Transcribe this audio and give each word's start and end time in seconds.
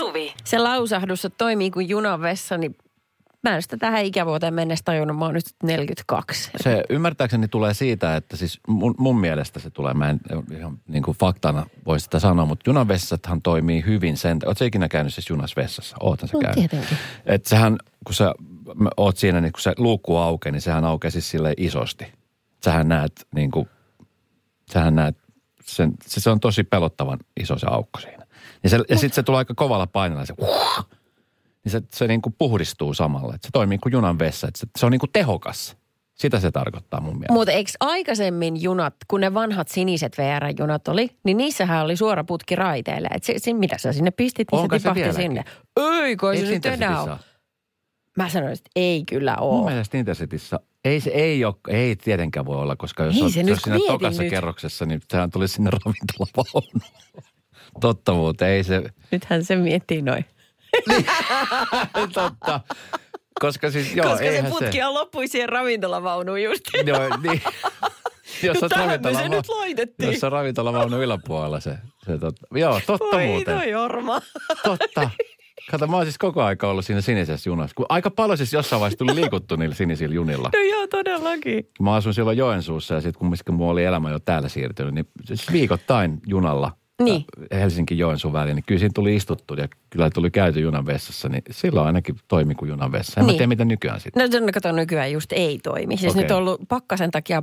Suvi. 0.00 0.34
Se 0.44 0.58
lausahdus, 0.58 1.24
että 1.24 1.38
toimii 1.38 1.70
kuin 1.70 1.88
junan 1.88 2.20
vessa, 2.22 2.58
niin 2.58 2.76
mä 3.42 3.54
en 3.56 3.62
sitä 3.62 3.76
tähän 3.76 4.04
ikävuoteen 4.04 4.54
mennessä 4.54 4.84
tajunnut. 4.84 5.18
Mä 5.18 5.24
oon 5.24 5.34
nyt 5.34 5.44
42. 5.62 6.50
Se 6.62 6.82
ymmärtääkseni 6.90 7.48
tulee 7.48 7.74
siitä, 7.74 8.16
että 8.16 8.36
siis 8.36 8.60
mun, 8.68 8.94
mun 8.98 9.20
mielestä 9.20 9.60
se 9.60 9.70
tulee, 9.70 9.94
mä 9.94 10.10
en 10.10 10.20
ihan 10.56 10.78
niin 10.88 11.02
kuin 11.02 11.16
faktana 11.16 11.66
voi 11.86 12.00
sitä 12.00 12.18
sanoa, 12.18 12.46
mutta 12.46 12.70
junavessathan 12.70 13.42
toimii 13.42 13.84
hyvin 13.86 14.16
sen, 14.16 14.38
ootko 14.46 14.64
ikinä 14.64 14.88
käynyt 14.88 15.14
siis 15.14 15.30
junasvessassa? 15.30 15.96
Ootan 16.00 16.28
se 16.28 16.36
No, 16.36 16.40
käynyt. 16.40 16.54
tietenkin. 16.70 16.98
Että 17.26 17.48
sehän, 17.48 17.78
kun 18.04 18.14
sä 18.14 18.34
oot 18.96 19.16
siinä, 19.16 19.40
niin 19.40 19.52
kun 19.52 19.60
se 19.60 19.72
luukku 19.78 20.16
aukeaa, 20.16 20.52
niin 20.52 20.60
sehän 20.62 20.84
aukeaa 20.84 21.10
siis 21.10 21.30
silleen 21.30 21.54
isosti. 21.56 22.12
Sähän 22.64 22.88
näet 22.88 23.26
niin 23.34 23.50
kuin, 23.50 23.68
sähän 24.72 24.94
näet 24.94 25.16
sen, 25.64 25.92
se, 26.06 26.20
se 26.20 26.30
on 26.30 26.40
tosi 26.40 26.64
pelottavan 26.64 27.18
iso 27.40 27.58
se 27.58 27.66
aukko 27.70 28.00
siinä. 28.00 28.19
Ja, 28.62 28.70
se, 28.70 28.76
ja 28.88 28.96
sitten 28.98 29.14
se 29.14 29.22
tulee 29.22 29.38
aika 29.38 29.54
kovalla 29.54 29.86
painolla, 29.86 30.26
se 30.26 30.34
uh, 30.38 30.84
niin 31.64 31.72
se, 31.72 31.82
se 31.92 32.06
niin 32.06 32.22
kuin 32.22 32.34
puhdistuu 32.38 32.94
samalla. 32.94 33.34
Et 33.34 33.42
se 33.42 33.48
toimii 33.52 33.78
kuin 33.78 33.92
junan 33.92 34.18
vessa, 34.18 34.48
että 34.48 34.60
se, 34.60 34.66
se 34.78 34.86
on 34.86 34.92
niin 34.92 35.00
kuin 35.00 35.10
tehokas. 35.12 35.76
Sitä 36.14 36.40
se 36.40 36.50
tarkoittaa 36.50 37.00
mun 37.00 37.14
mielestä. 37.14 37.32
Mutta 37.32 37.52
eikö 37.52 37.70
aikaisemmin 37.80 38.62
junat, 38.62 38.94
kun 39.08 39.20
ne 39.20 39.34
vanhat 39.34 39.68
siniset 39.68 40.18
VR-junat 40.18 40.88
oli, 40.88 41.08
niin 41.24 41.36
niissähän 41.36 41.84
oli 41.84 41.96
suora 41.96 42.24
putki 42.24 42.56
raiteille. 42.56 43.08
Et 43.14 43.24
se, 43.24 43.34
se, 43.36 43.52
mitä 43.52 43.78
sä 43.78 43.92
sinne 43.92 44.10
pistit, 44.10 44.48
niin 44.52 44.60
Onko 44.60 44.74
se 44.74 44.78
se 44.78 44.82
tipahti 44.82 45.00
vieläkin? 45.00 45.22
sinne. 45.22 45.44
Ei, 46.02 46.16
kai 46.16 46.36
se 46.36 46.46
nyt 46.46 46.66
enää 46.66 47.02
ole. 47.02 47.16
Mä 48.16 48.28
sanoin, 48.28 48.52
että 48.52 48.70
ei 48.76 49.04
kyllä 49.08 49.36
Mun 49.40 49.60
ole. 49.60 49.70
mielestä 49.70 49.98
Intercityssä 49.98 50.60
ei 50.84 51.00
se 51.00 51.10
ei 51.10 51.44
ole, 51.44 51.54
ei 51.68 51.96
tietenkään 51.96 52.46
voi 52.46 52.56
olla, 52.56 52.76
koska 52.76 53.04
jos 53.04 53.16
Ei 53.16 53.22
on, 53.22 53.32
se 53.32 53.40
jos 53.40 53.60
kun 53.60 53.72
mietin 53.72 53.88
tokassa 53.88 54.22
nyt. 54.22 54.30
kerroksessa, 54.30 54.86
niin 54.86 55.00
sehän 55.10 55.30
tuli 55.30 55.48
sinne 55.48 55.70
ravintolavaunuun. 55.84 56.80
Totta 57.80 58.12
muuten, 58.12 58.48
ei 58.48 58.64
se, 58.64 58.82
Nythän 59.10 59.44
se 59.44 59.56
miettii 59.56 60.02
noin. 60.02 60.24
totta. 62.14 62.60
Koska 63.40 63.70
siis, 63.70 63.96
joo, 63.96 64.06
Koska 64.06 64.18
se 64.18 64.28
eihän 64.28 64.52
putkihan 64.52 64.94
loppui 64.94 65.28
siihen 65.28 65.48
ravintolavaunuun 65.48 66.42
just. 66.42 66.64
Joo, 66.86 67.16
niin. 67.22 67.42
Jos 68.42 68.62
No 68.62 68.68
tähän 68.68 69.00
me 69.02 69.14
se 69.14 69.28
nyt 69.28 69.48
laitettiin. 69.48 70.12
Jos 70.12 70.24
on 70.24 70.32
ravintolavaunu 70.32 71.02
yläpuolella 71.02 71.60
se, 71.60 71.78
se 72.06 72.18
totta. 72.18 72.46
Joo, 72.54 72.80
totta 72.86 73.16
Voi 73.16 73.26
muuten. 73.26 73.56
toi 73.58 73.70
Jorma. 73.70 74.20
Totta. 74.62 75.10
Kato, 75.70 75.86
mä 75.86 75.96
oon 75.96 76.06
siis 76.06 76.18
koko 76.18 76.42
aika 76.42 76.70
ollut 76.70 76.84
siinä 76.84 77.00
sinisessä 77.00 77.50
junassa. 77.50 77.74
Kun 77.74 77.86
aika 77.88 78.10
paljon 78.10 78.38
siis 78.38 78.52
jossain 78.52 78.80
vaiheessa 78.80 78.98
tuli 78.98 79.14
liikuttu 79.14 79.56
niillä 79.56 79.74
sinisillä 79.74 80.14
junilla. 80.14 80.50
No 80.54 80.62
joo, 80.62 80.86
todellakin. 80.86 81.68
Mä 81.80 81.94
asuin 81.94 82.14
silloin 82.14 82.38
Joensuussa 82.38 82.94
ja 82.94 83.00
sitten 83.00 83.18
kun 83.18 83.36
kun 83.46 83.54
mulla 83.54 83.72
oli 83.72 83.84
elämä 83.84 84.10
jo 84.10 84.18
täällä 84.18 84.48
siirtynyt, 84.48 84.94
niin 84.94 85.06
siis 85.24 85.52
viikoittain 85.52 86.20
junalla 86.26 86.72
Niin. 87.00 87.24
äh, 87.52 87.60
Helsinki-Joensuun 87.60 88.32
väliin, 88.32 88.54
niin 88.56 88.64
kyllä 88.66 88.78
siinä 88.78 88.92
tuli 88.94 89.16
istuttu 89.16 89.54
ja 89.54 89.68
kyllä 89.90 90.10
tuli 90.10 90.30
käyty 90.30 90.60
junan 90.60 90.86
vessassa, 90.86 91.28
niin 91.28 91.42
silloin 91.50 91.86
ainakin 91.86 92.16
toimi 92.28 92.54
kuin 92.54 92.68
junan 92.68 92.92
vessa. 92.92 93.20
En 93.20 93.26
Niin. 93.26 93.34
mä 93.34 93.38
tiedä, 93.38 93.46
mitä 93.46 93.64
nykyään 93.64 94.00
sitten. 94.00 94.22
No 94.22 94.46
se 94.46 94.52
kato 94.52 94.72
nykyään 94.72 95.12
just 95.12 95.32
ei 95.32 95.58
toimi. 95.58 95.96
Siis 95.96 96.12
Okei. 96.12 96.22
nyt 96.22 96.30
on 96.30 96.36
ollut 96.38 96.60
pakkasen 96.68 97.10
takia 97.10 97.42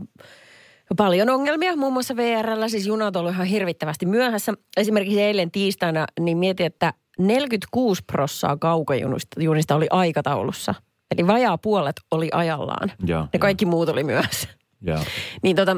paljon 0.98 1.30
ongelmia, 1.30 1.76
muun 1.76 1.94
muassa 1.94 2.16
VRllä, 2.16 2.70
siis 2.70 2.88
junat 2.88 3.16
on 3.16 3.20
ollut 3.20 3.34
ihan 3.34 3.48
hirvittävästi 3.48 4.06
myöhässä. 4.06 4.54
Esimerkiksi 4.78 5.22
eilen 5.22 5.52
tiistaina, 5.52 6.08
niin 6.20 6.38
mietin, 6.38 6.66
että 6.66 6.94
46 7.20 8.04
prossaa 8.12 8.58
kaukojunista 8.58 9.42
junista 9.42 9.76
oli 9.76 9.88
aikataulussa. 9.90 10.76
Eli 11.12 11.28
vajaa 11.28 11.58
puolet 11.58 11.96
oli 12.12 12.30
ajallaan. 12.34 12.92
Ja 13.34 13.40
kaikki 13.40 13.66
muut 13.66 13.90
oli 13.90 14.04
myöhässä. 14.04 14.50
Joo. 14.82 15.00
Niin 15.42 15.56
tota, 15.56 15.78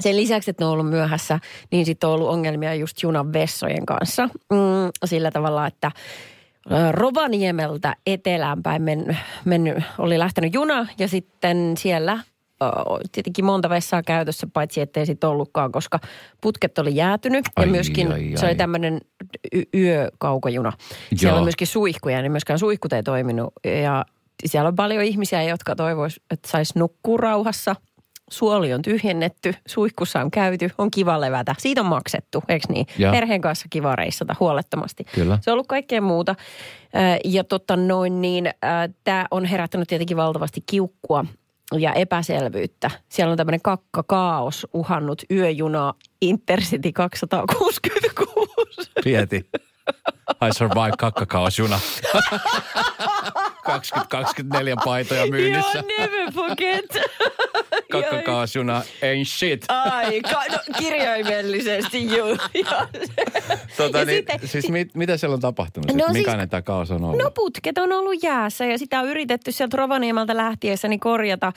sen 0.00 0.16
lisäksi, 0.16 0.50
että 0.50 0.64
ne 0.64 0.66
on 0.66 0.72
ollut 0.72 0.90
myöhässä, 0.90 1.40
niin 1.70 1.86
sitten 1.86 2.08
on 2.08 2.14
ollut 2.14 2.28
ongelmia 2.28 2.74
just 2.74 3.02
junan 3.02 3.32
vessojen 3.32 3.86
kanssa. 3.86 4.26
Mm, 4.26 4.90
sillä 5.04 5.30
tavalla, 5.30 5.66
että 5.66 5.92
Rovaniemeltä 6.90 7.96
eteläänpäin 8.06 8.82
men, 8.82 9.18
mennyt, 9.44 9.84
oli 9.98 10.18
lähtenyt 10.18 10.54
juna 10.54 10.86
ja 10.98 11.08
sitten 11.08 11.76
siellä 11.76 12.18
tietenkin 13.12 13.44
monta 13.44 13.70
vessaa 13.70 14.02
käytössä, 14.02 14.46
paitsi 14.52 14.80
ettei 14.80 15.06
sitten 15.06 15.30
ollutkaan, 15.30 15.72
koska 15.72 15.98
putket 16.40 16.78
oli 16.78 16.96
jäätynyt. 16.96 17.44
Ai, 17.56 17.64
ja 17.64 17.70
myöskin 17.70 18.12
ai, 18.12 18.32
se 18.34 18.46
oli 18.46 18.52
ai. 18.52 18.56
tämmöinen 18.56 19.00
y- 19.52 19.62
yökaukojuna. 19.74 20.72
Siellä 21.14 21.32
Joo. 21.32 21.38
on 21.38 21.44
myöskin 21.44 21.66
suihkuja, 21.66 22.22
niin 22.22 22.32
myöskään 22.32 22.58
suihkut 22.58 22.92
ei 22.92 23.02
toiminut. 23.02 23.52
Ja 23.82 24.04
siellä 24.46 24.68
on 24.68 24.76
paljon 24.76 25.04
ihmisiä, 25.04 25.42
jotka 25.42 25.76
toivois, 25.76 26.20
että 26.30 26.48
saisi 26.50 26.78
nukkua 26.78 27.18
rauhassa. 27.18 27.76
Suoli 28.30 28.72
on 28.72 28.82
tyhjennetty, 28.82 29.54
suihkussa 29.66 30.20
on 30.20 30.30
käyty, 30.30 30.70
on 30.78 30.90
kiva 30.90 31.20
levätä. 31.20 31.54
Siitä 31.58 31.80
on 31.80 31.86
maksettu, 31.86 32.42
eikö 32.48 32.66
niin? 32.68 32.86
Joo. 32.98 33.12
Perheen 33.12 33.40
kanssa 33.40 33.66
kiva 33.70 33.96
reissata 33.96 34.36
huolettomasti. 34.40 35.04
Kyllä. 35.14 35.38
Se 35.42 35.50
on 35.50 35.52
ollut 35.52 35.66
kaikkea 35.66 36.00
muuta. 36.00 36.34
Ja 37.24 37.44
totta 37.44 37.76
noin 37.76 38.22
niin, 38.22 38.50
tämä 39.04 39.26
on 39.30 39.44
herättänyt 39.44 39.88
tietenkin 39.88 40.16
valtavasti 40.16 40.62
kiukkua 40.66 41.24
ja 41.78 41.92
epäselvyyttä. 41.92 42.90
Siellä 43.08 43.30
on 43.30 43.36
tämmöinen 43.36 43.62
kakkakaos 43.62 44.66
uhannut 44.72 45.22
yöjuna 45.30 45.94
Intercity 46.20 46.92
266. 46.92 48.90
Pieti. 49.04 49.50
I 50.48 50.52
survive 50.52 50.92
kakkakaosjuna. 50.98 51.80
2024 53.72 54.76
paitoja 54.84 55.26
myynnissä. 55.26 55.78
Joo, 55.78 55.98
never 55.98 56.32
forget. 56.32 56.86
Kakkakaosjuna 57.92 58.80
ain't 58.80 59.24
shit. 59.26 59.64
Ai, 59.68 60.20
ka- 60.20 60.44
no, 60.52 60.58
kirjaimellisesti 60.78 62.06
joo. 62.16 62.36
Tota, 63.76 63.98
ja 63.98 64.04
niin, 64.04 64.16
sitten- 64.18 64.48
siis 64.48 64.70
mit, 64.70 64.94
mitä 64.94 65.16
siellä 65.16 65.34
on 65.34 65.40
tapahtunut? 65.40 65.92
No 65.92 66.04
siis- 66.04 66.12
Minkälainen 66.12 66.48
tämä 66.48 66.62
kaos 66.62 66.90
on 66.90 67.04
ollut? 67.04 67.22
No 67.22 67.30
putket 67.30 67.78
on 67.78 67.92
ollut 67.92 68.22
jäässä 68.22 68.64
ja 68.64 68.78
sitä 68.78 69.00
on 69.00 69.08
yritetty 69.08 69.52
sieltä 69.52 69.76
Rovaniemeltä 69.76 70.36
lähtiessäni 70.36 70.98
korjata 70.98 71.52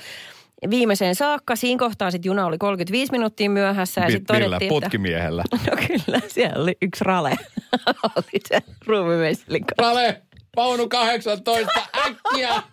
viimeiseen 0.69 1.16
saakka. 1.16 1.55
Siinä 1.55 1.79
kohtaa 1.79 2.11
sitten 2.11 2.29
juna 2.29 2.45
oli 2.45 2.57
35 2.57 3.11
minuuttia 3.11 3.49
myöhässä 3.49 4.01
ja 4.01 4.07
millä? 4.07 4.19
todettiin, 4.28 4.53
että... 4.53 4.67
Putkimiehellä. 4.69 5.43
No 5.51 5.59
kyllä, 5.88 6.19
siellä 6.28 6.61
oli 6.63 6.78
yksi 6.81 7.03
rale. 7.03 7.29
oli 8.16 8.41
se 8.47 8.59
ruumimestelin 8.85 9.66
kanssa. 9.66 9.93
Rale, 9.93 10.22
vaunu 10.56 10.89
18, 10.89 11.72
äkkiä! 12.06 12.63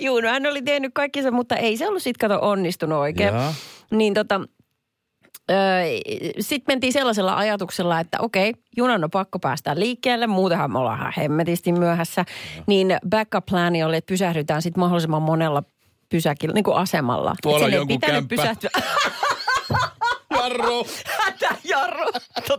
Juu, 0.00 0.20
no 0.20 0.28
hän 0.28 0.46
oli 0.46 0.62
tehnyt 0.62 0.90
kaikkinsa, 0.94 1.30
mutta 1.30 1.56
ei 1.56 1.76
se 1.76 1.88
ollut 1.88 2.02
sitten 2.02 2.28
kato 2.28 2.48
onnistunut 2.48 2.98
oikein. 2.98 3.34
Jaa. 3.34 3.54
Niin 3.90 4.14
tota, 4.14 4.40
sitten 6.40 6.74
mentiin 6.74 6.92
sellaisella 6.92 7.36
ajatuksella, 7.36 8.00
että 8.00 8.18
okei, 8.20 8.54
junan 8.76 9.04
on 9.04 9.10
pakko 9.10 9.38
päästä 9.38 9.78
liikkeelle, 9.78 10.26
muutenhan 10.26 10.72
me 10.72 10.78
ollaan 10.78 11.12
hemmetisti 11.16 11.72
myöhässä. 11.72 12.24
Niin 12.66 12.98
backup 13.08 13.46
plani 13.46 13.82
oli, 13.82 13.96
että 13.96 14.12
pysähdytään 14.12 14.62
sitten 14.62 14.80
mahdollisimman 14.80 15.22
monella 15.22 15.62
pysäkillä, 16.08 16.54
niin 16.54 16.64
kuin 16.64 16.76
asemalla. 16.76 17.34
Tuolla 17.42 17.66
on 17.66 17.72
jonkun 17.72 18.00
kämppä. 18.00 18.36
pysähtyä. 18.36 18.70
Jarru, 21.64 22.12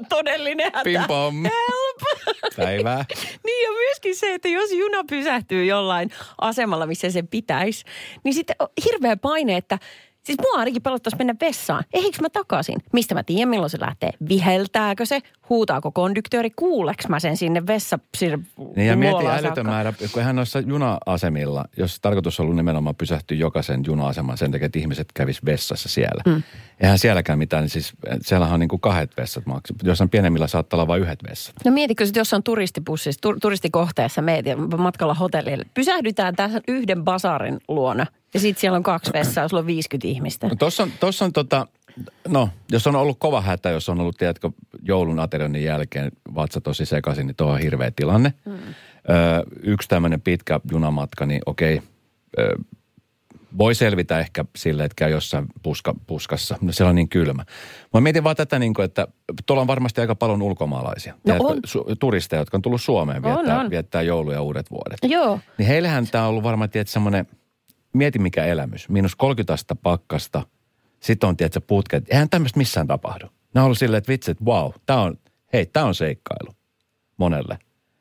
todellinen 0.09 0.66
hätä. 0.66 0.84
pim 0.84 1.02
pom. 1.07 1.44
Help! 1.44 2.28
Päivää. 2.57 3.06
Niin 3.46 3.63
ja 3.63 3.72
myöskin 3.72 4.16
se, 4.16 4.34
että 4.34 4.47
jos 4.47 4.72
juna 4.72 5.03
pysähtyy 5.09 5.66
jollain 5.66 6.09
asemalla, 6.41 6.85
missä 6.88 7.09
se 7.09 7.24
pitäisi, 7.24 7.85
niin 8.24 8.34
sitten 8.34 8.56
on 8.59 8.68
hirveä 8.85 9.18
paine, 9.18 9.57
että 9.57 9.79
Siis 10.23 10.39
mua 10.41 10.59
ainakin 10.59 10.81
pelottaisi 10.81 11.17
mennä 11.17 11.35
vessaan. 11.41 11.83
Eikö 11.93 12.17
mä 12.21 12.29
takaisin? 12.29 12.75
Mistä 12.93 13.15
mä 13.15 13.23
tiedän, 13.23 13.49
milloin 13.49 13.69
se 13.69 13.79
lähtee? 13.79 14.09
Viheltääkö 14.29 15.05
se? 15.05 15.19
Huutaako 15.49 15.91
konduktööri? 15.91 16.49
Kuuleks 16.49 17.07
mä 17.07 17.19
sen 17.19 17.37
sinne 17.37 17.67
vessa 17.67 17.99
sinne 18.17 18.39
Niin 18.75 18.87
ja 18.87 18.95
mieti 18.95 19.27
älytön 19.27 19.65
määrä, 19.65 19.93
kun 20.13 20.23
hän 20.23 20.35
noissa 20.35 20.59
juna-asemilla, 20.59 21.65
jos 21.77 21.99
tarkoitus 22.01 22.39
on 22.39 22.43
ollut 22.43 22.55
nimenomaan 22.55 22.95
pysähtyä 22.95 23.37
jokaisen 23.37 23.83
juna-aseman 23.87 24.37
sen 24.37 24.51
takia, 24.51 24.65
että 24.65 24.79
ihmiset 24.79 25.07
kävis 25.13 25.45
vessassa 25.45 25.89
siellä. 25.89 26.23
Mm. 26.25 26.43
Eihän 26.79 26.99
sielläkään 26.99 27.39
mitään, 27.39 27.63
niin 27.63 27.69
siis 27.69 27.93
siellähän 28.22 28.53
on 28.53 28.59
niin 28.59 28.69
kuin 28.69 28.79
kahdet 28.81 29.17
vessat 29.17 29.46
maksu. 29.46 29.73
Jossain 29.84 30.09
pienemmillä 30.09 30.47
saattaa 30.47 30.78
olla 30.78 30.87
vain 30.87 31.01
yhdet 31.01 31.19
vessat. 31.29 31.55
No 31.66 31.72
mietitkö 31.72 32.05
sitten 32.05 32.22
jossain 32.22 32.43
turistibussissa, 32.43 33.29
tur- 33.29 33.37
turistikohteessa 33.41 34.22
meet 34.22 34.46
matkalla 34.78 35.13
hotellille. 35.13 35.66
Pysähdytään 35.73 36.35
tässä 36.35 36.61
yhden 36.67 37.03
basarin 37.03 37.59
luona 37.67 38.05
ja 38.33 38.39
sitten 38.39 38.61
siellä 38.61 38.75
on 38.75 38.83
kaksi 38.83 39.13
vessaa, 39.13 39.47
sulla 39.47 39.61
on 39.61 39.67
50 39.67 40.07
ihmistä. 40.07 40.47
No 40.47 40.55
tossa 40.55 40.83
on, 40.83 40.91
tossa 40.99 41.25
on 41.25 41.33
tota, 41.33 41.67
no 42.28 42.49
jos 42.72 42.87
on 42.87 42.95
ollut 42.95 43.19
kova 43.19 43.41
hätä, 43.41 43.69
jos 43.69 43.89
on 43.89 43.99
ollut, 43.99 44.17
tiedätkö, 44.17 44.49
joulun 44.83 45.19
aterioinnin 45.19 45.63
jälkeen 45.63 46.11
vatsa 46.35 46.61
tosi 46.61 46.85
sekaisin, 46.85 47.28
niin 47.28 47.35
tuo 47.35 47.47
on 47.47 47.59
hirveä 47.59 47.91
tilanne. 47.95 48.33
Mm. 48.45 48.53
Ö, 48.53 48.63
yksi 49.63 49.89
tämmöinen 49.89 50.22
pitkä 50.22 50.59
junamatka, 50.72 51.25
niin 51.25 51.41
okei, 51.45 51.81
ö, 52.39 52.55
voi 53.57 53.75
selvitä 53.75 54.19
ehkä 54.19 54.45
sille, 54.55 54.84
että 54.84 54.95
käy 54.95 55.11
jossain 55.11 55.45
puska, 55.63 55.95
puskassa. 56.07 56.57
No 56.61 56.72
siellä 56.72 56.89
on 56.89 56.95
niin 56.95 57.09
kylmä. 57.09 57.45
Mä 57.93 58.01
mietin 58.01 58.23
vaan 58.23 58.35
tätä, 58.35 58.59
niin 58.59 58.73
kuin, 58.73 58.85
että 58.85 59.07
tuolla 59.45 59.61
on 59.61 59.67
varmasti 59.67 60.01
aika 60.01 60.16
paljon 60.16 60.41
ulkomaalaisia. 60.41 61.13
Tiedätkö, 61.23 61.47
on. 61.47 61.57
Su- 61.57 61.95
turisteja, 61.99 62.41
jotka 62.41 62.57
on 62.57 62.61
tullut 62.61 62.81
Suomeen 62.81 63.25
On, 63.25 63.35
viettää, 63.35 63.59
on. 63.59 63.69
viettää 63.69 64.01
joulu 64.01 64.31
ja 64.31 64.41
uudet 64.41 64.72
vuodet. 64.72 64.97
Joo. 65.03 65.39
Niin 65.57 65.67
heillähän 65.67 66.07
tämä 66.07 66.23
on 66.23 66.29
ollut 66.29 66.43
varmaan, 66.43 66.69
tiedätkö, 66.69 66.91
semmoinen, 66.91 67.27
mieti 67.93 68.20
mikä 68.20 68.46
elämys. 68.46 68.90
Miinus 68.90 69.16
30 69.16 69.53
astetta 69.53 69.76
pakkasta, 69.76 70.43
sitten 70.99 71.29
on, 71.29 71.38
tiedätkö, 71.38 71.61
putket. 71.61 72.03
Eihän 72.09 72.29
tämmöistä 72.29 72.58
missään 72.58 72.88
tapahdu. 72.88 73.26
Ne 73.53 73.61
on 73.61 73.66
ollut 73.66 73.78
silleen, 73.78 73.97
että 73.97 74.11
vitsi, 74.11 74.32
että 74.32 74.46
wow, 74.46 74.72
tämä 74.85 75.02
on, 75.02 75.17
hei, 75.53 75.66
tämä 75.66 75.85
on 75.85 75.96
seikkailu. 75.96 76.52
monelle. 77.17 77.59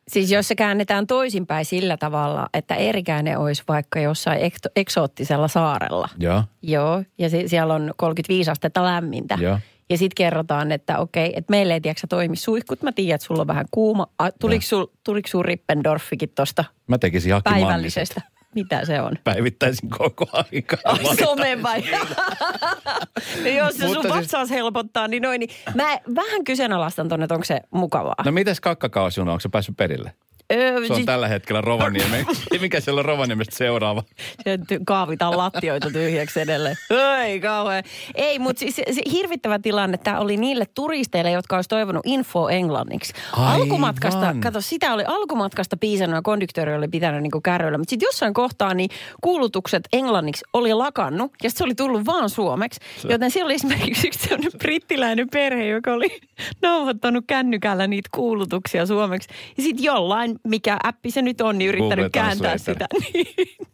Siis 0.09 0.31
jos 0.31 0.49
se 0.49 0.55
käännetään 0.55 1.07
toisinpäin 1.07 1.65
sillä 1.65 1.97
tavalla, 1.97 2.49
että 2.55 2.75
erikäinen 2.75 3.39
olisi 3.39 3.63
vaikka 3.69 4.01
jossain 4.01 4.41
ekto, 4.43 4.69
eksoottisella 4.77 5.49
saarella. 5.49 6.09
Joo. 6.19 6.45
Joo, 6.63 7.03
ja 7.19 7.31
se, 7.31 7.49
siellä 7.49 7.75
on 7.75 7.95
35 7.97 8.51
astetta 8.51 8.85
lämmintä. 8.85 9.39
Joo. 9.41 9.59
Ja 9.91 9.99
sitten 9.99 10.15
kerrotaan, 10.15 10.73
että 10.73 10.99
okei, 10.99 11.33
että 11.37 11.51
meille 11.51 11.75
ei 11.75 11.81
tiedätkö 11.81 12.07
toimi 12.07 12.37
suihkut. 12.37 12.83
Mä 12.83 12.93
tiedän, 12.93 13.15
että 13.15 13.27
sulla 13.27 13.41
on 13.41 13.47
vähän 13.47 13.67
kuuma. 13.71 14.07
A, 14.19 14.31
tuliko, 14.31 14.63
sul, 14.63 14.87
tuliko 15.05 15.29
sun 15.29 15.45
Rippendorfikin 15.45 16.33
tuosta 16.35 16.65
Mä 16.87 16.99
tekisin 16.99 17.33
päivällisestä? 17.45 18.21
Mitä 18.55 18.85
se 18.85 19.01
on? 19.01 19.13
Päivittäisin 19.25 19.91
koko 19.91 20.27
aika. 20.33 20.77
Ai 20.85 21.17
some 21.17 21.63
vai? 21.63 21.83
no 23.45 23.49
jos 23.49 23.75
se 23.77 23.81
sun 23.81 23.89
Mutta 23.89 24.03
siis- 24.09 24.15
vatsaus 24.15 24.51
helpottaa, 24.51 25.09
niin 25.09 25.23
noin. 25.23 25.39
Niin 25.41 25.51
mä 25.75 25.99
vähän 26.15 26.45
kyseenalaistan 26.45 27.09
tuonne, 27.09 27.25
että 27.25 27.35
onko 27.35 27.45
se 27.45 27.61
mukavaa. 27.71 28.15
No 28.25 28.33
mites 28.33 28.61
kakkakaasjuna, 28.61 29.33
onko 29.33 29.41
se 29.41 29.49
päässyt 29.49 29.77
perille? 29.77 30.13
Öö, 30.53 30.87
Se 30.87 30.93
on 30.93 31.05
tällä 31.07 31.29
hetkellä 31.29 31.61
Rovaniemi. 31.61 32.25
Mikä 32.61 32.81
siellä 32.81 32.99
on 32.99 33.05
Rovaniemestä 33.05 33.57
seuraava? 33.57 34.03
Se 34.45 34.57
ty- 34.57 34.81
kaavitaan 34.87 35.37
lattioita 35.37 35.91
tyhjäksi 35.91 36.41
edelleen. 36.41 36.77
Ei 37.25 37.41
kauhean. 37.41 37.85
Ei, 38.15 38.39
mutta 38.39 38.61
siis 38.61 38.77
se, 38.77 38.85
se 38.93 39.03
hirvittävä 39.13 39.59
tilanne, 39.59 39.99
tämä 39.99 40.19
oli 40.21 40.37
niille 40.37 40.65
turisteille, 40.75 41.31
jotka 41.31 41.57
olisi 41.57 41.69
toivonut 41.69 42.03
info 42.07 42.49
englanniksi. 42.49 43.13
Aivan. 43.33 43.55
Alkumatkasta, 43.55 44.35
kato, 44.41 44.61
sitä 44.61 44.95
oli 44.95 45.05
alkumatkasta 45.07 45.77
piisannut 45.77 46.17
ja 46.17 46.23
konduktööri 46.23 46.75
oli 46.75 46.89
pitänyt 46.89 47.23
niinku 47.23 47.41
kärryillä. 47.41 47.79
Mutta 47.79 47.91
sitten 47.91 48.07
jossain 48.07 48.35
kohtaa 48.35 48.75
niin 48.75 48.91
kuulutukset 49.21 49.83
englanniksi 49.93 50.45
oli 50.53 50.75
lakannut 50.75 51.33
ja 51.43 51.51
se 51.51 51.65
oli 51.65 51.75
tullut 51.75 52.07
vaan 52.07 52.31
suomeksi. 52.31 52.81
Joten 53.09 53.31
siellä 53.31 53.47
oli 53.47 53.55
esimerkiksi 53.55 54.07
yksi 54.07 54.19
sellainen 54.29 54.53
brittiläinen 54.59 55.29
perhe, 55.33 55.67
joka 55.67 55.93
oli 55.93 56.21
nauhoittanut 56.63 57.25
kännykällä 57.27 57.87
niitä 57.87 58.09
kuulutuksia 58.15 58.87
suomeksi. 58.87 59.29
Ja 59.57 59.63
sitten 59.63 59.85
jollain, 59.85 60.40
mikä 60.47 60.79
appi 60.83 61.11
se 61.11 61.23
nyt 61.23 61.41
on, 61.41 61.59
niin 61.59 61.69
yrittänyt 61.69 61.97
Google 61.97 62.11
kääntää 62.11 62.51
Translator. 62.59 62.89
sitä. 62.99 63.09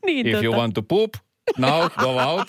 niin, 0.07 0.27
niin, 0.27 0.27
If 0.27 0.43
you 0.45 0.55
tota- 0.55 0.57
want 0.57 0.75
to 0.75 0.83
poop, 0.83 1.11
now 1.59 1.89
go 1.99 2.09
out. 2.21 2.49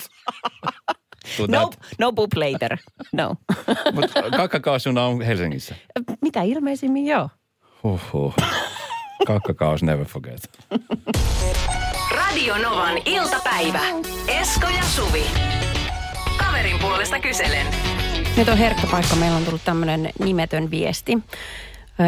To 1.37 1.45
No, 1.47 1.67
that. 1.69 1.79
no 1.99 2.11
poop 2.13 2.29
later. 2.35 2.77
No. 3.13 3.35
Mut 3.93 4.11
kakkakaasjuna 4.37 5.05
on 5.05 5.21
Helsingissä. 5.21 5.75
Mitä 6.21 6.41
ilmeisimmin 6.41 7.05
joo. 7.07 7.29
Huhhuh. 7.83 8.33
Kakkakaos 9.27 9.83
never 9.83 10.05
forget. 10.05 10.39
Radio 12.11 12.57
Novan 12.57 12.97
iltapäivä. 13.05 13.81
Esko 14.27 14.67
ja 14.77 14.83
Suvi. 14.83 15.23
Kaverin 16.37 16.79
puolesta 16.79 17.19
kyselen. 17.19 17.65
Nyt 18.37 18.47
on 18.49 18.57
herkkä 18.57 18.87
paikka. 18.91 19.15
Meillä 19.15 19.37
on 19.37 19.45
tullut 19.45 19.61
tämmöinen 19.65 20.09
nimetön 20.19 20.71
viesti. 20.71 21.17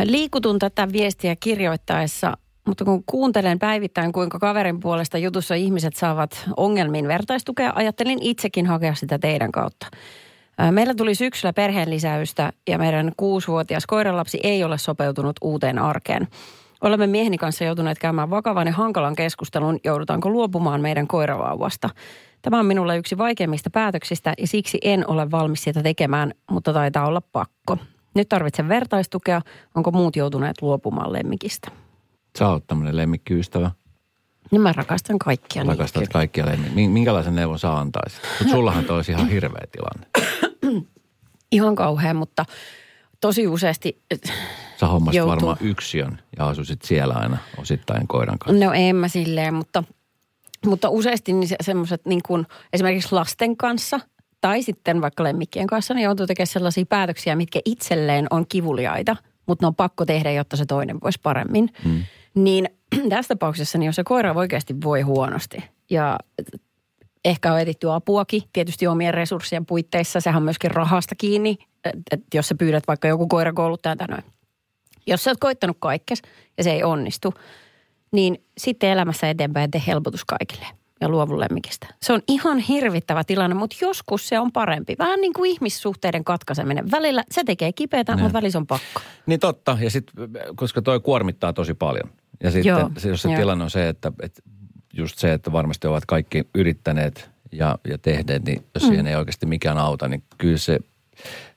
Liikutun 0.04 0.60
tätä 0.60 0.88
viestiä 0.92 1.36
kirjoittaessa, 1.40 2.38
mutta 2.68 2.86
kun 2.86 3.04
kuuntelen 3.06 3.60
päivittäin, 3.60 4.12
kuinka 4.12 4.40
kaverin 4.40 4.80
puolesta 4.80 5.18
jutussa 5.18 5.56
ihmiset 5.56 5.96
saavat 5.96 6.50
ongelmiin 6.58 7.08
vertaistukea, 7.08 7.74
ajattelin 7.76 8.20
itsekin 8.22 8.66
hakea 8.66 8.96
sitä 8.96 9.20
teidän 9.20 9.52
kautta. 9.52 9.88
Meillä 10.72 10.96
tuli 10.96 11.16
syksyllä 11.16 11.54
perheen 11.54 11.90
lisäystä 11.90 12.54
ja 12.68 12.78
meidän 12.78 13.12
kuusivuotias 13.18 13.86
koiranlapsi 13.86 14.40
ei 14.44 14.64
ole 14.64 14.78
sopeutunut 14.78 15.36
uuteen 15.42 15.80
arkeen. 15.80 16.28
Olemme 16.82 17.08
mieheni 17.08 17.38
kanssa 17.38 17.64
joutuneet 17.64 18.00
käymään 18.00 18.30
vakavan 18.30 18.68
ja 18.68 18.74
hankalan 18.74 19.16
keskustelun, 19.16 19.80
joudutaanko 19.84 20.30
luopumaan 20.30 20.82
meidän 20.82 21.08
koiravauvasta. 21.08 21.90
Tämä 22.42 22.60
on 22.60 22.66
minulle 22.66 22.98
yksi 22.98 23.18
vaikeimmista 23.18 23.70
päätöksistä 23.70 24.34
ja 24.38 24.48
siksi 24.48 24.78
en 24.84 25.10
ole 25.10 25.32
valmis 25.32 25.64
sitä 25.64 25.84
tekemään, 25.84 26.34
mutta 26.52 26.74
taitaa 26.74 27.08
olla 27.08 27.22
pakko. 27.22 27.78
Nyt 28.16 28.30
tarvitsen 28.30 28.70
vertaistukea, 28.70 29.42
onko 29.76 29.92
muut 29.92 30.16
joutuneet 30.16 30.62
luopumaan 30.62 31.14
lemmikistä. 31.14 31.72
Sä 32.40 32.48
oot 32.48 32.68
tämmönen 32.68 32.96
lemmikkiystävä. 32.98 33.72
Niin 34.52 34.62
mä 34.62 34.74
rakastan 34.74 35.20
kaikkia 35.20 35.64
niitä 35.64 35.74
Rakastat 35.74 36.00
kyllä. 36.02 36.14
kaikkia 36.14 36.46
lemmikkiä. 36.46 36.90
Minkälaisen 36.90 37.36
neuvon 37.36 37.60
sä 37.60 37.78
antaisit? 37.78 38.22
Mutta 38.40 38.54
sullahan 38.54 38.86
toi 38.86 38.96
olisi 38.96 39.12
ihan 39.12 39.30
hirveä 39.30 39.64
tilanne. 39.72 40.08
Ihan 41.52 41.76
kauhean, 41.76 42.16
mutta 42.16 42.46
tosi 43.22 43.48
useasti, 43.48 44.02
Sä 44.80 44.88
hommasit 44.88 45.18
Joutuu. 45.18 45.36
varmaan 45.36 45.58
yksiön 45.62 46.20
ja 46.38 46.48
asusit 46.48 46.82
siellä 46.82 47.14
aina 47.14 47.38
osittain 47.58 48.08
koiran 48.08 48.40
kanssa. 48.40 48.66
no 48.66 48.74
en 48.74 48.96
mä 48.96 49.08
silleen, 49.08 49.54
mutta, 49.54 49.84
mutta 50.66 50.90
useasti 50.90 51.34
niin 51.34 51.48
se, 51.48 51.56
semmoiset 51.62 52.02
niin 52.06 52.22
kuin 52.28 52.46
esimerkiksi 52.74 53.16
lasten 53.16 53.58
kanssa 53.58 54.00
tai 54.42 54.64
sitten 54.64 55.02
vaikka 55.02 55.24
lemmikkien 55.24 55.68
kanssa, 55.68 55.94
niin 55.94 56.04
joutuu 56.04 56.28
tekemään 56.28 56.48
sellaisia 56.48 56.86
päätöksiä, 56.86 57.36
mitkä 57.36 57.60
itselleen 57.66 58.28
on 58.30 58.46
kivuliaita, 58.50 59.16
mutta 59.46 59.64
ne 59.64 59.68
on 59.68 59.76
pakko 59.76 60.06
tehdä, 60.06 60.32
jotta 60.32 60.58
se 60.58 60.66
toinen 60.66 60.98
voisi 61.04 61.20
paremmin. 61.24 61.70
Mm. 61.86 62.04
Niin 62.36 62.70
tässä 63.10 63.36
tapauksessa, 63.36 63.78
niin 63.78 63.86
jos 63.86 63.96
se 63.96 64.04
koira 64.04 64.34
oikeasti 64.34 64.76
voi 64.84 65.02
huonosti 65.02 65.64
ja 65.90 66.20
ehkä 67.26 67.54
on 67.54 67.60
etitty 67.60 67.92
apuakin, 67.92 68.42
tietysti 68.54 68.88
omien 68.88 69.14
resurssien 69.14 69.66
puitteissa, 69.66 70.20
sehän 70.20 70.38
on 70.38 70.44
myöskin 70.44 70.72
rahasta 70.72 71.16
kiinni, 71.16 71.58
että 71.86 72.02
et 72.12 72.24
jos 72.34 72.48
sä 72.48 72.56
pyydät 72.56 72.84
vaikka 72.88 73.08
joku 73.08 73.28
koirakouluttajan 73.28 73.98
tai 73.98 74.08
noin. 74.08 74.24
Jos 75.08 75.24
sä 75.24 75.32
oot 75.32 75.38
koittanut 75.40 75.78
kaikkes 75.80 76.22
ja 76.58 76.64
se 76.64 76.72
ei 76.72 76.84
onnistu, 76.84 77.34
niin 78.12 78.44
sitten 78.58 78.90
elämässä 78.90 79.30
eteenpäin 79.30 79.72
tee 79.72 79.82
helpotus 79.88 80.26
kaikille 80.26 80.79
ja 81.02 81.10
luovu 81.10 81.40
lemmikistä. 81.40 81.88
Se 82.02 82.14
on 82.14 82.22
ihan 82.28 82.60
hirvittävä 82.60 83.24
tilanne, 83.24 83.56
mutta 83.56 83.78
joskus 83.82 84.28
se 84.28 84.40
on 84.40 84.52
parempi. 84.52 84.96
Vähän 85.00 85.22
niin 85.22 85.34
kuin 85.34 85.52
ihmissuhteiden 85.52 86.24
katkaiseminen. 86.24 86.92
Välillä 86.92 87.24
se 87.32 87.44
tekee 87.44 87.74
kipeätä, 87.74 88.18
mutta 88.18 88.34
välillä 88.34 88.52
se 88.52 88.58
on 88.58 88.68
pakko. 88.68 89.02
Niin 89.26 89.40
totta, 89.40 89.78
ja 89.82 89.90
sitten 89.90 90.30
koska 90.56 90.82
toi 90.82 91.00
kuormittaa 91.00 91.54
tosi 91.54 91.74
paljon. 91.74 92.10
Ja 92.44 92.52
sitten 92.52 92.70
Joo, 92.70 92.92
se, 92.98 93.10
jos 93.10 93.22
se 93.22 93.30
joo. 93.30 93.40
tilanne 93.40 93.64
on 93.64 93.70
se, 93.70 93.90
että, 93.90 94.12
että 94.22 94.42
just 94.94 95.18
se, 95.18 95.34
että 95.34 95.52
varmasti 95.52 95.88
ovat 95.88 96.06
kaikki 96.06 96.48
yrittäneet 96.56 97.30
ja, 97.52 97.78
ja 97.88 97.98
tehneet, 97.98 98.46
niin 98.46 98.66
jos 98.74 98.84
siihen 98.84 99.08
ei 99.08 99.16
oikeasti 99.16 99.46
mikään 99.46 99.78
auta, 99.78 100.08
niin 100.08 100.24
kyllä 100.38 100.58
se, 100.58 100.80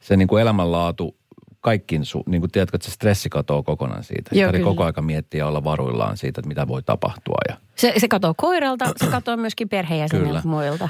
se 0.01 0.17
niin 0.17 0.29
kuin 0.29 0.43
elämänlaatu 0.43 1.17
kaikkiin, 1.63 2.05
su, 2.05 2.23
niin 2.27 2.41
kuin 2.41 2.51
tiedätkö, 2.51 2.77
että 2.77 2.85
se 2.85 2.93
stressi 2.95 3.29
katoaa 3.29 3.63
kokonaan 3.63 4.05
siitä. 4.05 4.31
Joo, 4.33 4.53
kyllä. 4.53 4.65
koko 4.65 4.85
aika 4.85 5.03
miettiä 5.03 5.39
ja 5.39 5.47
olla 5.47 5.65
varuillaan 5.65 6.17
siitä, 6.17 6.41
että 6.41 6.49
mitä 6.49 6.69
voi 6.69 6.83
tapahtua. 6.83 7.39
Ja, 7.49 7.57
Se, 7.75 7.95
se 7.97 8.09
katoo 8.09 8.35
koiralta, 8.37 8.93
se 8.97 9.07
katoo 9.07 9.37
myöskin 9.37 9.69
perheenjäseniltä 9.69 10.43
muilta. 10.45 10.89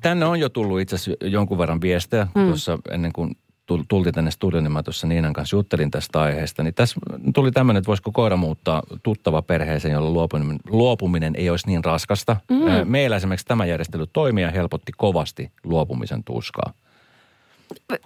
Tänne 0.00 0.26
on 0.26 0.40
jo 0.40 0.48
tullut 0.48 0.80
itse 0.80 0.96
asiassa 0.96 1.26
jonkun 1.26 1.58
verran 1.58 1.80
viestejä. 1.80 2.26
Mm. 2.34 2.46
Tuossa 2.46 2.78
ennen 2.90 3.12
kuin 3.12 3.36
tul- 3.66 3.84
tultiin 3.88 4.14
tänne 4.14 4.30
studioon, 4.30 4.64
niin 4.64 4.72
mä 4.72 4.82
tuossa 4.82 5.06
Niinan 5.06 5.32
kanssa 5.32 5.56
juttelin 5.56 5.90
tästä 5.90 6.20
aiheesta. 6.20 6.62
Niin 6.62 6.74
tässä 6.74 7.00
tuli 7.34 7.50
tämmöinen, 7.50 7.78
että 7.78 7.88
voisiko 7.88 8.12
koira 8.12 8.36
muuttaa 8.36 8.82
tuttava 9.02 9.42
perheeseen, 9.42 9.92
jolla 9.92 10.10
luopuminen, 10.10 10.58
luopuminen 10.68 11.34
ei 11.36 11.50
olisi 11.50 11.66
niin 11.66 11.84
raskasta. 11.84 12.36
Mm. 12.50 12.90
Meillä 12.90 13.16
esimerkiksi 13.16 13.46
tämä 13.46 13.66
järjestely 13.66 14.06
toimii 14.12 14.44
ja 14.44 14.50
helpotti 14.50 14.92
kovasti 14.96 15.52
luopumisen 15.64 16.24
tuskaa. 16.24 16.72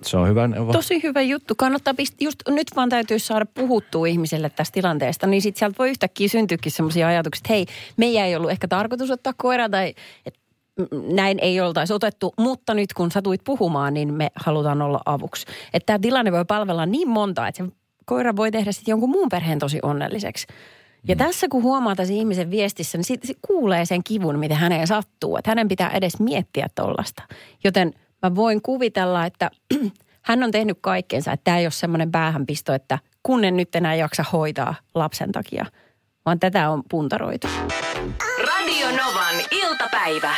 Se 0.02 0.16
on 0.16 0.28
hyvä 0.28 0.48
neuvo. 0.48 0.72
Tosi 0.72 1.02
hyvä 1.02 1.22
juttu. 1.22 1.54
Kannattaa 1.54 1.94
pist- 2.02 2.16
just 2.20 2.38
nyt 2.48 2.66
vaan 2.76 2.88
täytyy 2.88 3.18
saada 3.18 3.46
puhuttua 3.46 4.06
ihmiselle 4.06 4.50
tästä 4.50 4.74
tilanteesta, 4.74 5.26
niin 5.26 5.42
sitten 5.42 5.58
sieltä 5.58 5.78
voi 5.78 5.90
yhtäkkiä 5.90 6.28
syntyäkin 6.28 6.72
sellaisia 6.72 7.08
ajatuksia, 7.08 7.40
että 7.40 7.52
hei, 7.52 7.66
meidän 7.96 8.26
ei 8.26 8.36
ollut 8.36 8.50
ehkä 8.50 8.68
tarkoitus 8.68 9.10
ottaa 9.10 9.34
koiraa 9.36 9.68
tai 9.68 9.94
et, 10.26 10.34
mm, 10.78 11.14
näin 11.14 11.38
ei 11.42 11.60
oltaisi 11.60 11.92
otettu, 11.92 12.34
mutta 12.38 12.74
nyt 12.74 12.92
kun 12.92 13.10
satuit 13.10 13.40
puhumaan, 13.44 13.94
niin 13.94 14.14
me 14.14 14.30
halutaan 14.34 14.82
olla 14.82 15.00
avuksi. 15.06 15.46
Että 15.74 15.86
tämä 15.86 15.98
tilanne 15.98 16.32
voi 16.32 16.44
palvella 16.44 16.86
niin 16.86 17.08
monta, 17.08 17.48
että 17.48 17.64
se 17.64 17.70
koira 18.04 18.36
voi 18.36 18.50
tehdä 18.50 18.72
sitten 18.72 18.92
jonkun 18.92 19.10
muun 19.10 19.28
perheen 19.28 19.58
tosi 19.58 19.78
onnelliseksi. 19.82 20.46
Ja 21.08 21.14
mm. 21.14 21.18
tässä 21.18 21.48
kun 21.48 21.62
huomaa 21.62 21.96
tässä 21.96 22.14
ihmisen 22.14 22.50
viestissä, 22.50 22.98
niin 22.98 23.04
sit, 23.04 23.22
sit 23.24 23.38
kuulee 23.42 23.84
sen 23.84 24.04
kivun, 24.04 24.38
mitä 24.38 24.54
häneen 24.54 24.86
sattuu. 24.86 25.36
Että 25.36 25.50
hänen 25.50 25.68
pitää 25.68 25.90
edes 25.90 26.20
miettiä 26.20 26.66
tuollaista. 26.74 27.22
Joten 27.64 27.94
mä 28.22 28.34
voin 28.34 28.62
kuvitella, 28.62 29.26
että 29.26 29.50
hän 30.22 30.42
on 30.42 30.50
tehnyt 30.50 30.78
kaikkensa, 30.80 31.32
että 31.32 31.44
tämä 31.44 31.58
ei 31.58 31.64
ole 31.64 31.70
semmoinen 31.70 32.12
päähänpisto, 32.12 32.74
että 32.74 32.98
kun 33.22 33.44
en 33.44 33.56
nyt 33.56 33.74
enää 33.74 33.94
jaksa 33.94 34.24
hoitaa 34.32 34.74
lapsen 34.94 35.32
takia, 35.32 35.66
vaan 36.26 36.40
tätä 36.40 36.70
on 36.70 36.82
puntaroitu. 36.90 37.46
Radio 38.38 38.86
Novan 38.86 39.34
iltapäivä. 39.50 40.34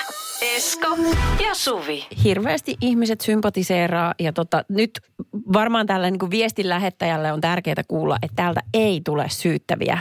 Esko 0.56 0.97
ja 1.44 1.54
Suvi. 1.54 2.06
Hirveästi 2.25 2.76
ihmiset 2.80 3.20
sympatiseeraa 3.20 4.14
ja 4.18 4.32
tota, 4.32 4.64
nyt 4.68 4.90
varmaan 5.52 5.87
tällä 5.87 6.11
niin 6.11 6.30
viestin 6.30 6.68
lähettäjälle 6.68 7.32
on 7.32 7.40
tärkeää 7.40 7.82
kuulla, 7.88 8.16
että 8.23 8.37
täältä 8.37 8.61
ei 8.75 9.00
tule 9.04 9.26
syyttäviä 9.28 9.99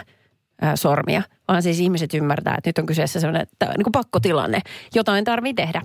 sormia, 0.75 1.21
vaan 1.47 1.63
siis 1.63 1.79
ihmiset 1.79 2.13
ymmärtää, 2.13 2.55
että 2.57 2.69
nyt 2.69 2.77
on 2.77 2.85
kyseessä 2.85 3.19
sellainen 3.19 3.47
tää, 3.59 3.69
niin 3.69 3.83
kuin 3.83 3.91
pakkotilanne. 3.91 4.61
Jotain 4.95 5.25
tarvii 5.25 5.53
tehdä. 5.53 5.81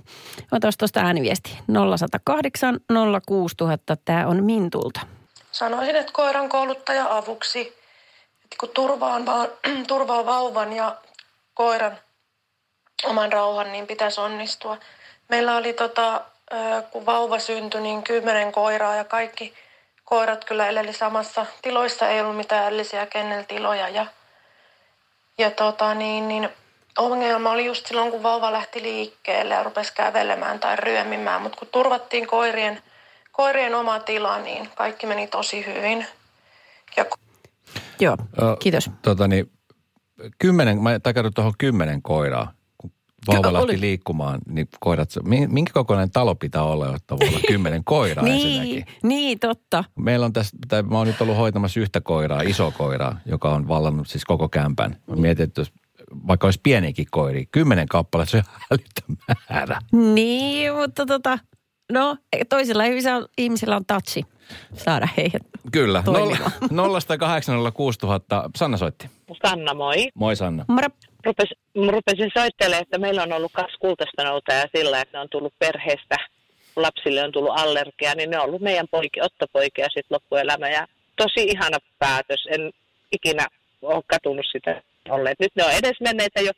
Otas 0.51 0.77
tuosta 0.77 0.99
ääniviesti 0.99 1.59
0108 1.67 2.79
06000. 3.25 3.97
Tämä 4.05 4.27
on 4.27 4.43
Mintulta. 4.43 4.99
Sanoisin, 5.51 5.95
että 5.95 6.11
koiran 6.13 6.49
kouluttaja 6.49 7.17
avuksi, 7.17 7.61
että 8.43 8.55
kun 8.59 8.69
turvaan, 8.69 9.25
vaan, 9.25 9.47
turvaa 9.87 10.25
vauvan 10.25 10.73
ja 10.73 10.97
koiran 11.53 11.97
oman 13.05 13.33
rauhan, 13.33 13.71
niin 13.71 13.87
pitäisi 13.87 14.21
onnistua. 14.21 14.77
Meillä 15.29 15.55
oli, 15.55 15.73
tota, 15.73 16.21
kun 16.91 17.05
vauva 17.05 17.39
syntyi, 17.39 17.81
niin 17.81 18.03
kymmenen 18.03 18.51
koiraa 18.51 18.95
ja 18.95 19.03
kaikki, 19.03 19.53
koirat 20.03 20.45
kyllä 20.45 20.67
eleli 20.67 20.93
samassa. 20.93 21.45
Tiloissa 21.61 22.09
ei 22.09 22.21
ollut 22.21 22.37
mitään 22.37 22.67
ellisiä 22.73 23.05
kenneltiloja 23.05 23.89
ja, 23.89 24.05
ja 25.37 25.51
tota 25.51 25.93
niin, 25.93 26.27
niin 26.27 26.49
ongelma 26.97 27.51
oli 27.51 27.65
just 27.65 27.85
silloin, 27.85 28.11
kun 28.11 28.23
vauva 28.23 28.51
lähti 28.51 28.81
liikkeelle 28.81 29.53
ja 29.53 29.63
rupesi 29.63 29.93
kävelemään 29.93 30.59
tai 30.59 30.75
ryömimään. 30.75 31.41
Mutta 31.41 31.57
kun 31.57 31.67
turvattiin 31.71 32.27
koirien, 32.27 32.81
koirien 33.31 33.75
oma 33.75 33.99
tila, 33.99 34.39
niin 34.39 34.69
kaikki 34.75 35.07
meni 35.07 35.27
tosi 35.27 35.65
hyvin. 35.65 36.05
Ja 36.97 37.05
Joo, 37.99 38.17
Ö, 38.41 38.55
kiitos. 38.59 38.89
Tota 39.01 39.27
niin, 39.27 39.51
kymmenen, 40.39 40.81
mä 40.81 40.89
tuohon 41.35 41.53
kymmenen 41.57 42.01
koiraa. 42.01 42.51
Vauva 43.27 43.47
Ky- 43.47 43.53
lähti 43.53 43.63
oli- 43.65 43.81
liikkumaan, 43.81 44.39
niin 44.49 44.67
koirat, 44.79 45.09
mi- 45.23 45.47
minkä 45.47 45.73
kokoinen 45.73 46.11
talo 46.11 46.35
pitää 46.35 46.63
olla, 46.63 46.87
jotta 46.87 47.17
voi 47.19 47.27
olla 47.29 47.39
kymmenen 47.47 47.83
koiraa 47.83 48.25
Niin, 48.25 48.47
ensinnäkin? 48.61 48.85
niin, 49.03 49.39
totta. 49.39 49.83
Meillä 49.99 50.25
on 50.25 50.33
tässä, 50.33 50.57
tai 50.67 50.83
mä 50.83 50.97
oon 50.97 51.07
nyt 51.07 51.21
ollut 51.21 51.37
hoitamassa 51.37 51.79
yhtä 51.79 52.01
koiraa, 52.01 52.41
iso 52.41 52.71
koiraa, 52.77 53.19
joka 53.25 53.49
on 53.53 53.67
vallannut 53.67 54.07
siis 54.07 54.25
koko 54.25 54.49
kämpän. 54.49 54.97
Mä 55.07 55.15
mietin, 55.15 55.43
että 55.43 55.61
jos, 55.61 55.71
vaikka 56.27 56.47
olisi 56.47 56.59
pienikin 56.63 57.07
koiri, 57.11 57.45
kymmenen 57.51 57.87
kappaletta, 57.87 58.31
se 58.31 58.37
on 58.37 58.43
älytön 58.71 59.35
määrä. 59.49 59.79
Niin, 60.13 60.73
mutta 60.75 61.05
tota, 61.05 61.39
no 61.91 62.17
toisilla 62.49 62.83
ihmisillä, 63.37 63.75
on 63.75 63.85
touchi 63.85 64.23
saada 64.77 65.07
heidät. 65.17 65.41
Kyllä, 65.71 66.03
Toimimaan. 66.05 66.51
0806000. 66.61 68.49
Sanna 68.55 68.77
soitti. 68.77 69.09
Sanna, 69.47 69.73
moi. 69.73 70.07
Moi 70.15 70.35
Sanna. 70.35 70.65
Moro. 70.67 70.87
Rupes, 71.25 71.49
rupesin 71.91 72.31
soittelemaan, 72.37 72.81
että 72.81 72.97
meillä 72.97 73.23
on 73.23 73.33
ollut 73.33 73.51
kaksi 73.51 73.77
kultaista 73.79 74.23
noutajaa 74.23 74.65
sillä, 74.75 75.01
että 75.01 75.17
ne 75.17 75.21
on 75.21 75.29
tullut 75.29 75.53
perheestä, 75.59 76.17
kun 76.73 76.83
lapsille 76.83 77.23
on 77.23 77.31
tullut 77.31 77.59
allergia, 77.59 78.15
niin 78.15 78.29
ne 78.29 78.39
on 78.39 78.45
ollut 78.45 78.61
meidän 78.61 78.87
poiki, 78.91 79.21
ottopoikia 79.21 79.85
sitten 79.85 80.15
loppuelämä. 80.15 80.69
Ja 80.69 80.87
tosi 81.15 81.43
ihana 81.43 81.77
päätös. 81.99 82.47
En 82.51 82.71
ikinä 83.11 83.47
ole 83.81 84.03
katunut 84.07 84.45
sitä 84.51 84.81
olleet. 85.09 85.39
Nyt 85.39 85.55
ne 85.55 85.63
on 85.63 85.71
edesmenneitä 85.71 86.41
jo 86.41 86.51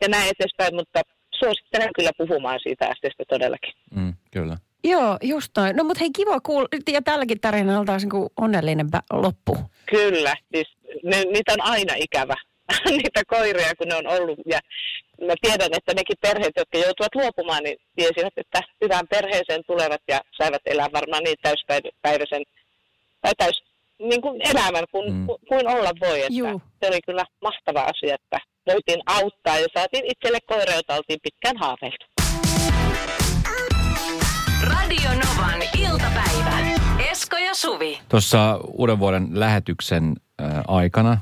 ja 0.00 0.08
näin 0.08 0.30
eteenpäin, 0.30 0.74
mutta 0.74 1.02
suosittelen 1.38 1.90
kyllä 1.96 2.10
puhumaan 2.18 2.60
siitä 2.62 2.84
asiasta 2.84 3.24
todellakin. 3.28 3.74
Mm, 3.94 4.14
kyllä. 4.30 4.56
Joo, 4.84 5.18
just 5.22 5.50
noin. 5.56 5.76
No 5.76 5.84
mutta 5.84 6.00
hei 6.00 6.10
kiva 6.16 6.40
kuulla. 6.40 6.68
Ja 6.92 7.02
tälläkin 7.02 7.40
tarinalla 7.40 7.84
taas 7.84 8.02
niin 8.02 8.30
onnellinen 8.40 8.88
loppu. 9.12 9.58
Kyllä, 9.90 10.36
siis 10.54 10.68
ne, 11.02 11.24
niitä 11.24 11.52
on 11.52 11.60
aina 11.60 11.94
ikävä, 11.96 12.34
niitä 12.98 13.22
koiria, 13.26 13.74
kun 13.78 13.88
ne 13.88 13.94
on 13.94 14.06
ollut. 14.06 14.38
Ja 14.46 14.60
mä 15.26 15.34
tiedän, 15.42 15.70
että 15.72 15.94
nekin 15.94 16.16
perheet, 16.22 16.52
jotka 16.56 16.78
joutuvat 16.78 17.14
luopumaan, 17.14 17.62
niin 17.62 17.76
tiesivät, 17.96 18.32
että 18.36 18.60
hyvään 18.84 19.06
perheeseen 19.10 19.62
tulevat 19.66 20.02
ja 20.08 20.20
saivat 20.36 20.62
elää 20.66 20.88
varmaan 20.92 21.22
niin 21.24 21.36
täyspäiväisen 21.42 22.42
tai 23.22 23.32
täys, 23.38 23.62
niin 23.98 24.22
kuin 24.22 24.40
elämän 24.50 24.84
kuin, 24.92 25.12
Mm. 25.12 25.26
kuin 25.48 25.68
olla 25.68 25.90
voi. 26.00 26.18
Että 26.20 26.32
Juu. 26.32 26.62
se 26.82 26.88
oli 26.90 27.00
kyllä 27.06 27.24
mahtava 27.42 27.80
asia, 27.80 28.14
että 28.14 28.38
voitiin 28.72 29.00
auttaa 29.06 29.58
ja 29.58 29.66
saatiin 29.74 30.04
itselle 30.06 30.38
koira, 30.46 30.74
jota 30.74 30.94
oltiin 30.94 31.18
pitkään 31.22 31.56
haaveiltu. 31.56 32.06
Radio 34.62 35.10
Novan 35.10 35.62
iltapäivä. 35.78 36.58
Esko 37.10 37.36
ja 37.36 37.54
Suvi. 37.54 37.98
Tuossa 38.08 38.58
uuden 38.66 38.98
vuoden 38.98 39.28
lähetyksen 39.32 40.12
äh, 40.42 40.48
aikana 40.68 41.18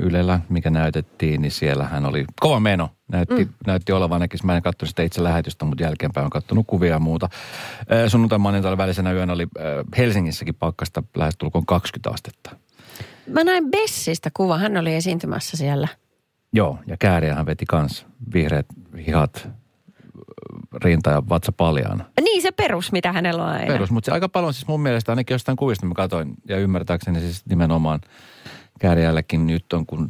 Ylellä, 0.00 0.40
mikä 0.48 0.70
näytettiin, 0.70 1.42
niin 1.42 1.50
siellä 1.50 1.84
hän 1.84 2.04
oli 2.04 2.24
kova 2.40 2.60
meno. 2.60 2.90
Näytti, 3.12 3.44
mm. 3.44 3.52
näytti 3.66 3.92
olevan 3.92 4.16
ainakin, 4.16 4.40
mä 4.42 4.56
en 4.56 4.62
katsonut 4.62 4.88
sitä 4.88 5.02
itse 5.02 5.22
lähetystä, 5.22 5.64
mutta 5.64 5.84
jälkeenpäin 5.84 6.24
on 6.24 6.30
katsonut 6.30 6.66
kuvia 6.66 6.90
ja 6.90 6.98
muuta. 6.98 7.28
Sunnuntai 8.08 8.38
maanantaina 8.38 8.76
välisenä 8.76 9.12
yönä 9.12 9.32
oli 9.32 9.46
Helsingissäkin 9.96 10.54
pakkasta 10.54 11.02
lähestulkoon 11.16 11.66
20 11.66 12.10
astetta. 12.10 12.56
Mä 13.26 13.44
näin 13.44 13.70
Bessistä 13.70 14.30
kuva. 14.34 14.58
Hän 14.58 14.76
oli 14.76 14.94
esiintymässä 14.94 15.56
siellä. 15.56 15.88
Joo, 16.52 16.78
ja 16.86 16.96
kääriä 16.98 17.34
hän 17.34 17.46
veti 17.46 17.66
kans 17.66 18.06
vihreät 18.34 18.66
hihat, 19.06 19.48
rinta 20.84 21.10
ja 21.10 21.22
vatsa 21.28 21.52
paljaana. 21.52 22.04
Niin 22.20 22.42
se 22.42 22.52
perus, 22.52 22.92
mitä 22.92 23.12
hänellä 23.12 23.44
on 23.44 23.50
aina. 23.50 23.72
Perus, 23.72 23.90
mutta 23.90 24.06
se 24.06 24.12
aika 24.12 24.28
paljon 24.28 24.54
siis 24.54 24.68
mun 24.68 24.80
mielestä 24.80 25.12
ainakin 25.12 25.34
jostain 25.34 25.56
kuvista 25.56 25.86
mä 25.86 25.94
katsoin 25.94 26.34
ja 26.48 26.58
ymmärtääkseni 26.58 27.20
siis 27.20 27.46
nimenomaan 27.46 28.00
kääriällekin 28.78 29.46
nyt 29.46 29.72
on, 29.72 29.86
kun 29.86 30.08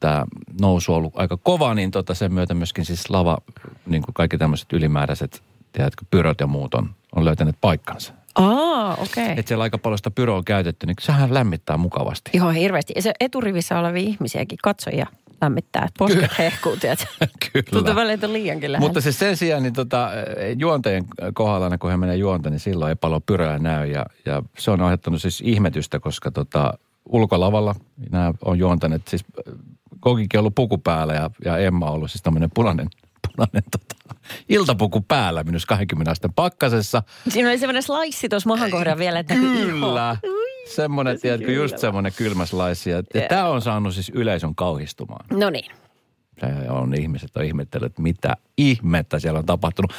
tämä 0.00 0.24
nousu 0.60 0.92
on 0.92 0.98
ollut 0.98 1.12
aika 1.16 1.36
kova, 1.36 1.74
niin 1.74 1.90
tota 1.90 2.14
sen 2.14 2.34
myötä 2.34 2.54
myöskin 2.54 2.84
siis 2.84 3.10
lava, 3.10 3.38
niin 3.86 4.02
kuin 4.02 4.14
kaikki 4.14 4.38
tämmöiset 4.38 4.72
ylimääräiset, 4.72 5.42
tiedätkö, 5.72 6.04
pyrot 6.10 6.40
ja 6.40 6.46
muut 6.46 6.74
on, 6.74 6.90
on 7.16 7.24
löytäneet 7.24 7.56
paikkansa. 7.60 8.12
Aa, 8.34 8.92
okei. 8.92 9.24
Okay. 9.24 9.34
Että 9.38 9.48
siellä 9.48 9.62
aika 9.62 9.78
paljon 9.78 9.98
sitä 9.98 10.10
pyroa 10.10 10.36
on 10.36 10.44
käytetty, 10.44 10.86
niin 10.86 10.96
sehän 11.00 11.34
lämmittää 11.34 11.76
mukavasti. 11.76 12.30
Ihan 12.34 12.54
hirveästi. 12.54 12.92
Ja 12.96 13.02
se 13.02 13.12
eturivissä 13.20 13.78
olevia 13.78 14.02
ihmisiäkin 14.02 14.58
katsojia 14.62 15.06
lämmittää. 15.40 15.84
Että 15.84 15.98
posket 15.98 16.38
hehkuu, 16.38 16.76
tiedätkö? 16.76 17.06
Tuntuu 17.20 17.82
Kyllä. 17.82 17.94
välillä, 17.94 18.32
liiankin 18.32 18.72
lähellä. 18.72 18.86
Mutta 18.86 19.00
siis 19.00 19.18
sen 19.18 19.36
sijaan, 19.36 19.62
niin 19.62 19.72
tota, 19.72 20.10
juontajien 20.58 21.04
kohdalla, 21.34 21.66
aina 21.66 21.78
kun 21.78 21.90
he 21.90 21.96
menee 21.96 22.16
juonta, 22.16 22.50
niin 22.50 22.60
silloin 22.60 22.88
ei 22.88 22.96
paljon 22.96 23.22
pyröä 23.22 23.58
näy. 23.58 23.86
Ja, 23.86 24.06
ja 24.26 24.42
se 24.58 24.70
on 24.70 24.80
aiheuttanut 24.80 25.22
siis 25.22 25.40
ihmetystä, 25.40 26.00
koska 26.00 26.30
tota, 26.30 26.78
ulkolavalla 27.12 27.74
nämä 28.10 28.32
on 28.44 28.58
juontaneet, 28.58 29.08
siis 29.08 29.24
äh, 29.48 29.54
Kokikin 30.00 30.38
on 30.38 30.40
ollut 30.40 30.54
puku 30.54 30.78
päällä 30.78 31.14
ja, 31.14 31.30
ja 31.44 31.58
Emma 31.58 31.86
on 31.86 31.92
ollut 31.92 32.10
siis 32.10 32.22
tämmöinen 32.22 32.50
punainen, 32.54 32.88
punainen 33.26 33.62
tota, 33.70 34.16
iltapuku 34.48 35.00
päällä 35.00 35.44
minus 35.44 35.66
20 35.66 36.10
asteen 36.10 36.32
pakkasessa. 36.34 37.02
Siinä 37.28 37.48
oli 37.48 37.58
semmoinen 37.58 37.82
slice 37.82 38.28
tuossa 38.28 38.48
mahan 38.48 38.70
kohdalla 38.70 38.98
vielä, 38.98 39.18
että 39.18 39.34
Kyllä. 39.34 40.16
Semmoinen, 40.74 41.20
tiedätkö, 41.20 41.52
just 41.52 41.78
semmoinen 41.78 42.12
kylmäslaisi. 42.16 42.90
Ja, 42.90 43.02
ja 43.14 43.28
tämä 43.28 43.48
on 43.48 43.62
saanut 43.62 43.94
siis 43.94 44.12
yleisön 44.14 44.54
kauhistumaan. 44.54 45.24
No 45.30 45.50
niin. 45.50 45.72
On 46.68 46.94
ihmiset 46.94 47.36
on 47.36 47.44
ihmetellyt, 47.44 47.86
että 47.86 48.02
mitä 48.02 48.36
ihmettä 48.58 49.18
siellä 49.18 49.38
on 49.38 49.46
tapahtunut. 49.46 49.92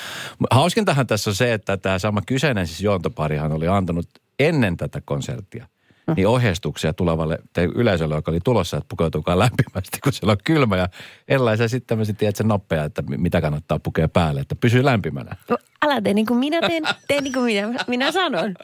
Hauskintahan 0.52 1.08
tässä 1.08 1.30
on 1.30 1.36
se, 1.36 1.54
että 1.54 1.78
tämä 1.78 2.00
sama 2.00 2.22
kyseinen 2.26 2.68
siis 2.68 2.82
juontoparihan 2.82 3.52
oli 3.52 3.68
antanut 3.68 4.08
ennen 4.40 4.78
tätä 4.78 5.02
konserttia 5.06 5.68
niin 6.16 6.28
ohjeistuksia 6.28 6.94
tulevalle 6.94 7.40
te 7.54 7.70
yleisölle, 7.76 8.16
joka 8.16 8.32
oli 8.32 8.40
tulossa, 8.44 8.78
että 8.78 8.88
pukeutukaa 8.90 9.40
lämpimästi, 9.40 10.00
kun 10.04 10.14
siellä 10.14 10.32
on 10.32 10.38
kylmä. 10.44 10.78
Ja 10.78 10.90
erilaisia 11.28 11.68
sitten 11.68 11.88
tämmöisiä, 11.88 12.16
tiedätkö, 12.18 12.44
noppeja, 12.44 12.84
että 12.84 13.02
mi- 13.02 13.18
mitä 13.18 13.42
kannattaa 13.42 13.80
pukea 13.80 14.08
päälle, 14.08 14.42
että 14.42 14.56
pysyy 14.56 14.86
lämpimänä. 14.86 15.36
No, 15.50 15.58
älä 15.86 16.02
tee 16.02 16.14
niin 16.14 16.26
kuin 16.26 16.40
minä 16.40 16.62
teen, 16.62 16.84
tee 17.08 17.22
niin 17.22 17.34
kuin 17.34 17.46
minä, 17.46 17.74
minä 17.88 18.12
sanon. 18.12 18.56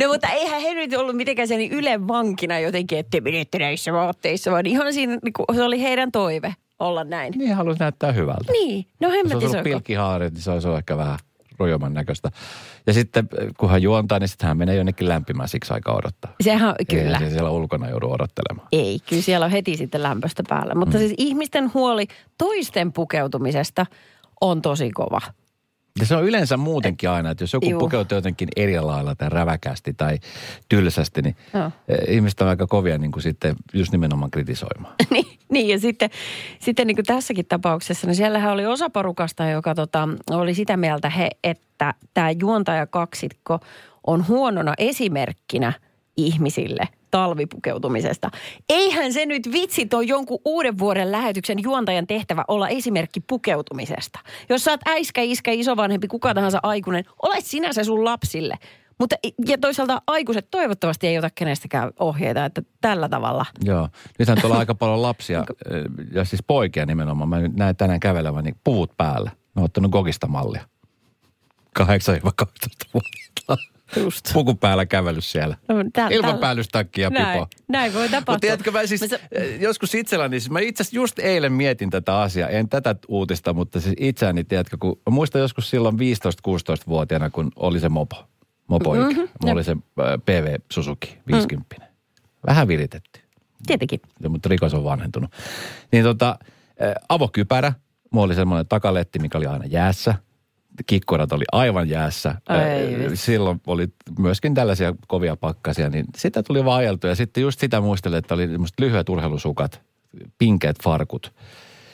No 0.00 0.08
mutta 0.08 0.28
eihän 0.28 0.60
he 0.60 0.74
nyt 0.74 0.94
ollut 0.94 1.16
mitenkään 1.16 1.48
sen 1.48 1.60
Ylen 1.70 2.08
vankina 2.08 2.58
jotenkin, 2.58 2.98
että 2.98 3.18
te 3.50 3.58
näissä 3.58 3.92
vaatteissa, 3.92 4.50
vaan 4.50 4.66
ihan 4.66 4.92
siinä, 4.92 5.18
niin 5.24 5.32
kuin, 5.32 5.56
se 5.56 5.62
oli 5.62 5.82
heidän 5.82 6.12
toive 6.12 6.54
olla 6.78 7.04
näin. 7.04 7.32
Niin 7.36 7.54
halusi 7.54 7.80
näyttää 7.80 8.12
hyvältä. 8.12 8.52
Niin, 8.52 8.86
no 9.00 9.10
hemmetti 9.10 9.40
se 9.40 9.46
ollut 9.46 9.56
on. 9.56 9.64
pilkkihaaret, 9.64 10.32
niin 10.34 10.42
se 10.42 10.50
olisi 10.50 10.68
ollut 10.68 10.78
ehkä 10.78 10.96
vähän 10.96 11.18
rojoman 11.58 11.94
näköistä. 11.94 12.30
Ja 12.86 12.92
sitten 12.92 13.28
kun 13.58 13.70
hän 13.70 13.82
juontaa, 13.82 14.18
niin 14.18 14.28
sitten 14.28 14.46
hän 14.48 14.56
menee 14.56 14.76
jonnekin 14.76 15.08
lämpimään 15.08 15.48
siksi 15.48 15.72
aika 15.72 15.92
odottaa. 15.92 16.32
Sehän 16.40 16.74
kyllä. 16.90 17.18
Ei 17.22 17.30
siellä 17.30 17.50
ulkona 17.50 17.90
joudu 17.90 18.12
odottelemaan. 18.12 18.68
Ei, 18.72 18.98
kyllä 19.08 19.22
siellä 19.22 19.46
on 19.46 19.52
heti 19.52 19.76
sitten 19.76 20.02
lämpöstä 20.02 20.42
päällä. 20.48 20.74
Mutta 20.74 20.96
mm. 20.96 20.98
siis 20.98 21.14
ihmisten 21.18 21.74
huoli 21.74 22.06
toisten 22.38 22.92
pukeutumisesta 22.92 23.86
on 24.40 24.62
tosi 24.62 24.90
kova. 24.90 25.20
Ja 26.00 26.06
se 26.06 26.16
on 26.16 26.24
yleensä 26.24 26.56
muutenkin 26.56 27.10
aina, 27.10 27.30
että 27.30 27.44
jos 27.44 27.52
joku 27.52 27.70
Juu. 27.70 27.80
pukeutuu 27.80 28.18
jotenkin 28.18 28.48
eri 28.56 28.80
lailla 28.80 29.14
tai 29.14 29.28
räväkästi 29.28 29.94
tai 29.94 30.18
tylsästi, 30.68 31.22
niin 31.22 31.36
eh, 31.88 32.14
ihmiset 32.14 32.40
on 32.40 32.48
aika 32.48 32.66
kovia 32.66 32.98
niin 32.98 33.12
kuin 33.12 33.22
sitten 33.22 33.56
just 33.74 33.92
nimenomaan 33.92 34.30
kritisoimaan. 34.30 34.94
niin, 35.10 35.26
niin, 35.48 35.68
ja 35.68 35.78
sitten, 35.78 36.10
sitten 36.58 36.86
niin 36.86 36.96
kuin 36.96 37.04
tässäkin 37.04 37.46
tapauksessa, 37.46 38.06
niin 38.06 38.14
siellähän 38.14 38.52
oli 38.52 38.66
osa 38.66 38.90
porukasta, 38.90 39.46
joka 39.46 39.74
tota, 39.74 40.08
oli 40.30 40.54
sitä 40.54 40.76
mieltä, 40.76 41.10
he, 41.10 41.30
että 41.44 41.94
tämä 42.14 42.30
juontajakaksikko 42.30 43.60
on 44.06 44.28
huonona 44.28 44.74
esimerkkinä 44.78 45.72
ihmisille 46.16 46.88
talvipukeutumisesta. 47.14 48.30
Eihän 48.68 49.12
se 49.12 49.26
nyt 49.26 49.52
vitsit 49.52 49.94
on 49.94 50.08
jonkun 50.08 50.38
uuden 50.44 50.78
vuoden 50.78 51.12
lähetyksen 51.12 51.62
juontajan 51.62 52.06
tehtävä 52.06 52.44
olla 52.48 52.68
esimerkki 52.68 53.20
pukeutumisesta. 53.20 54.18
Jos 54.48 54.64
sä 54.64 54.70
oot 54.70 54.80
äiskä, 54.86 55.22
iskä, 55.22 55.52
isovanhempi, 55.52 56.08
kuka 56.08 56.34
tahansa 56.34 56.58
aikuinen, 56.62 57.04
olet 57.22 57.44
sinä 57.44 57.72
se 57.72 57.84
sun 57.84 58.04
lapsille. 58.04 58.58
Mutta 58.98 59.16
ja 59.46 59.58
toisaalta 59.58 60.02
aikuiset 60.06 60.46
toivottavasti 60.50 61.06
ei 61.06 61.18
ota 61.18 61.30
kenestäkään 61.34 61.90
ohjeita, 62.00 62.44
että 62.44 62.62
tällä 62.80 63.08
tavalla. 63.08 63.46
Joo. 63.64 63.88
Nythän 64.18 64.40
tuolla 64.40 64.58
aika 64.58 64.74
paljon 64.74 65.02
lapsia 65.02 65.44
eh, 65.70 65.82
ja 66.12 66.24
siis 66.24 66.42
poikia 66.46 66.86
nimenomaan. 66.86 67.28
Mä 67.28 67.40
nyt 67.40 67.56
näen 67.56 67.76
tänään 67.76 68.00
kävelevän 68.00 68.44
niin 68.44 68.56
puvut 68.64 68.96
päällä. 68.96 69.30
Ne 69.54 69.60
on 69.60 69.64
ottanut 69.64 69.90
Gogista 69.90 70.26
mallia. 70.26 70.64
8-12 71.80 71.84
vuotta. 72.94 73.73
Just. 73.96 74.32
Puku 74.32 74.54
päällä 74.54 74.86
kävellyt 74.86 75.24
siellä. 75.24 75.56
No, 75.68 75.74
tä- 75.92 76.08
Ilman 76.10 76.38
päällystakki 76.38 77.00
ja 77.00 77.10
Näin, 77.10 77.32
pipo. 77.38 77.48
näin 77.68 77.94
voi 77.94 78.08
tapahtua. 78.08 78.34
Mutta 78.34 78.40
tiedätkö, 78.40 78.70
mä 78.70 78.86
siis 78.86 79.00
Mä 79.00 79.06
sa- 79.08 79.18
eh, 79.32 79.60
joskus 79.60 79.94
itselläni, 79.94 80.40
siis 80.40 80.50
mä 80.50 80.60
itse 80.60 80.82
asiassa 80.82 80.96
just 80.96 81.18
eilen 81.18 81.52
mietin 81.52 81.90
tätä 81.90 82.18
asiaa, 82.20 82.48
en 82.48 82.68
tätä 82.68 82.96
uutista, 83.08 83.52
mutta 83.52 83.80
siis 83.80 83.94
itseäni, 83.98 84.44
tiedätkö, 84.44 84.76
kun 84.80 85.00
mä 85.06 85.10
muistan 85.14 85.40
joskus 85.40 85.70
silloin 85.70 85.98
15-16-vuotiaana, 85.98 87.30
kun 87.30 87.52
oli 87.56 87.80
se 87.80 87.88
mopo. 87.88 88.16
Mhm, 88.68 88.88
Mm-hmm, 88.98 89.28
Mulla 89.42 89.52
oli 89.54 89.64
se 89.64 89.72
äh, 89.72 90.06
PV 90.26 90.54
Suzuki 90.72 91.18
50. 91.26 91.76
Mm. 91.78 91.84
Vähän 92.46 92.68
viritetty, 92.68 93.20
Tietenkin. 93.66 94.00
Ja, 94.22 94.28
mutta 94.28 94.48
rikos 94.48 94.74
on 94.74 94.84
vanhentunut. 94.84 95.30
Niin 95.92 96.04
tota, 96.04 96.38
äh, 96.82 96.92
avokypärä. 97.08 97.72
Mulla 98.10 98.24
oli 98.24 98.34
semmoinen 98.34 98.66
takaletti, 98.68 99.18
mikä 99.18 99.38
oli 99.38 99.46
aina 99.46 99.64
jäässä. 99.66 100.14
Kikkorat 100.86 101.32
oli 101.32 101.44
aivan 101.52 101.88
jäässä. 101.88 102.34
Vitsi. 102.98 103.16
Silloin 103.16 103.60
oli 103.66 103.88
myöskin 104.18 104.54
tällaisia 104.54 104.94
kovia 105.06 105.36
pakkasia, 105.36 105.90
niin 105.90 106.04
sitä 106.16 106.42
tuli 106.42 106.64
vaan 106.64 106.78
ajeltua. 106.78 107.10
Ja 107.10 107.16
sitten 107.16 107.42
just 107.42 107.60
sitä 107.60 107.80
muistelin, 107.80 108.18
että 108.18 108.34
oli 108.34 108.48
semmoiset 108.48 108.80
lyhyet 108.80 109.08
urheilusukat, 109.08 109.80
pinkeät 110.38 110.76
farkut. 110.82 111.32